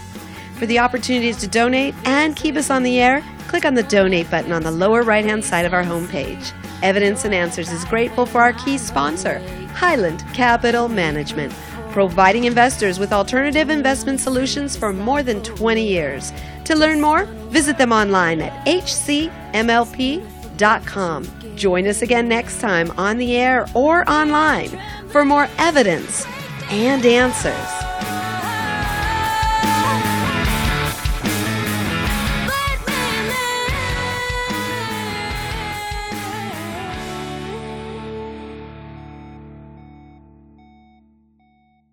For 0.56 0.64
the 0.64 0.78
opportunities 0.78 1.36
to 1.40 1.46
donate 1.46 1.94
and 2.06 2.36
keep 2.36 2.56
us 2.56 2.70
on 2.70 2.84
the 2.84 3.02
air, 3.02 3.22
click 3.52 3.66
on 3.66 3.74
the 3.74 3.82
donate 3.82 4.30
button 4.30 4.50
on 4.50 4.62
the 4.62 4.70
lower 4.70 5.02
right 5.02 5.26
hand 5.26 5.44
side 5.44 5.66
of 5.66 5.74
our 5.74 5.84
homepage. 5.84 6.54
Evidence 6.82 7.26
and 7.26 7.34
Answers 7.34 7.70
is 7.70 7.84
grateful 7.84 8.24
for 8.24 8.40
our 8.40 8.54
key 8.54 8.78
sponsor, 8.78 9.40
Highland 9.74 10.24
Capital 10.32 10.88
Management, 10.88 11.52
providing 11.90 12.44
investors 12.44 12.98
with 12.98 13.12
alternative 13.12 13.68
investment 13.68 14.20
solutions 14.20 14.74
for 14.74 14.90
more 14.90 15.22
than 15.22 15.42
20 15.42 15.86
years. 15.86 16.32
To 16.64 16.74
learn 16.74 16.98
more, 16.98 17.26
visit 17.52 17.76
them 17.76 17.92
online 17.92 18.40
at 18.40 18.66
hcmlp.com. 18.66 19.20
Join 21.54 21.86
us 21.86 22.00
again 22.00 22.28
next 22.28 22.58
time 22.58 22.90
on 22.92 23.18
the 23.18 23.36
air 23.36 23.68
or 23.74 24.08
online 24.08 24.80
for 25.08 25.26
more 25.26 25.46
evidence 25.58 26.24
and 26.70 27.04
answers. 27.04 27.91